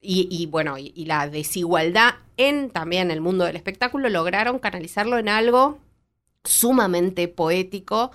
y, 0.00 0.28
y, 0.30 0.46
bueno, 0.46 0.78
y, 0.78 0.92
y 0.96 1.04
la 1.06 1.28
desigualdad 1.28 2.14
en 2.36 2.70
también 2.70 3.10
el 3.10 3.20
mundo 3.20 3.44
del 3.44 3.56
espectáculo 3.56 4.08
lograron 4.08 4.58
canalizarlo 4.58 5.18
en 5.18 5.28
algo 5.28 5.78
sumamente 6.44 7.28
poético, 7.28 8.10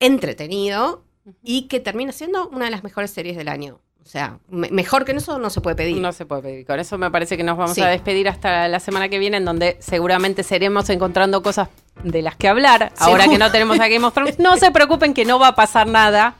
entretenido 0.00 1.02
y 1.42 1.62
que 1.62 1.80
termina 1.80 2.12
siendo 2.12 2.48
una 2.50 2.66
de 2.66 2.70
las 2.70 2.84
mejores 2.84 3.10
series 3.10 3.36
del 3.36 3.48
año. 3.48 3.80
O 4.04 4.08
sea, 4.08 4.38
me- 4.48 4.70
mejor 4.70 5.04
que 5.04 5.12
eso 5.12 5.38
no 5.40 5.50
se 5.50 5.60
puede 5.60 5.74
pedir. 5.74 5.96
No 6.00 6.12
se 6.12 6.26
puede 6.26 6.42
pedir. 6.42 6.66
Con 6.66 6.78
eso 6.78 6.96
me 6.96 7.10
parece 7.10 7.36
que 7.36 7.42
nos 7.42 7.56
vamos 7.56 7.74
Sí. 7.74 7.80
a 7.80 7.88
despedir 7.88 8.28
hasta 8.28 8.68
la 8.68 8.78
semana 8.78 9.08
que 9.08 9.18
viene, 9.18 9.38
en 9.38 9.44
donde 9.44 9.76
seguramente 9.80 10.44
seremos 10.44 10.88
encontrando 10.90 11.42
cosas 11.42 11.68
de 12.04 12.22
las 12.22 12.36
que 12.36 12.46
hablar. 12.46 12.92
Ahora 12.98 13.22
Seguro. 13.24 13.30
que 13.32 13.38
no 13.38 13.50
tenemos 13.50 13.80
a 13.80 13.88
Game 13.88 14.04
of 14.06 14.14
Thrones, 14.14 14.38
no 14.38 14.56
se 14.58 14.70
preocupen 14.70 15.12
que 15.12 15.24
no 15.24 15.40
va 15.40 15.48
a 15.48 15.54
pasar 15.56 15.88
nada. 15.88 16.36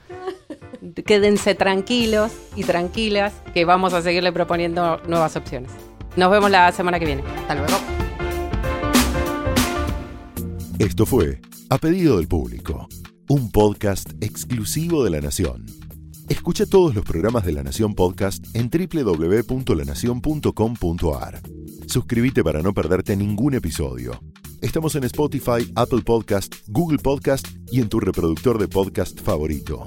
Quédense 0.94 1.54
tranquilos 1.54 2.32
y 2.54 2.64
tranquilas, 2.64 3.34
que 3.54 3.64
vamos 3.64 3.92
a 3.92 4.02
seguirle 4.02 4.32
proponiendo 4.32 5.00
nuevas 5.06 5.36
opciones. 5.36 5.70
Nos 6.16 6.30
vemos 6.30 6.50
la 6.50 6.72
semana 6.72 6.98
que 6.98 7.06
viene. 7.06 7.22
Hasta 7.22 7.54
luego. 7.54 7.78
Esto 10.78 11.06
fue 11.06 11.40
A 11.70 11.78
Pedido 11.78 12.18
del 12.18 12.28
Público, 12.28 12.88
un 13.28 13.50
podcast 13.50 14.10
exclusivo 14.20 15.04
de 15.04 15.10
La 15.10 15.20
Nación. 15.20 15.64
Escucha 16.28 16.66
todos 16.66 16.94
los 16.94 17.04
programas 17.04 17.44
de 17.44 17.52
La 17.52 17.62
Nación 17.62 17.94
Podcast 17.94 18.44
en 18.54 18.68
www.lanacion.com.ar. 18.68 21.40
Suscríbete 21.86 22.42
para 22.42 22.62
no 22.62 22.74
perderte 22.74 23.14
ningún 23.16 23.54
episodio. 23.54 24.20
Estamos 24.60 24.96
en 24.96 25.04
Spotify, 25.04 25.72
Apple 25.76 26.02
Podcast, 26.04 26.52
Google 26.66 26.98
Podcast 26.98 27.46
y 27.70 27.80
en 27.80 27.88
tu 27.88 28.00
reproductor 28.00 28.58
de 28.58 28.66
podcast 28.66 29.20
favorito. 29.20 29.86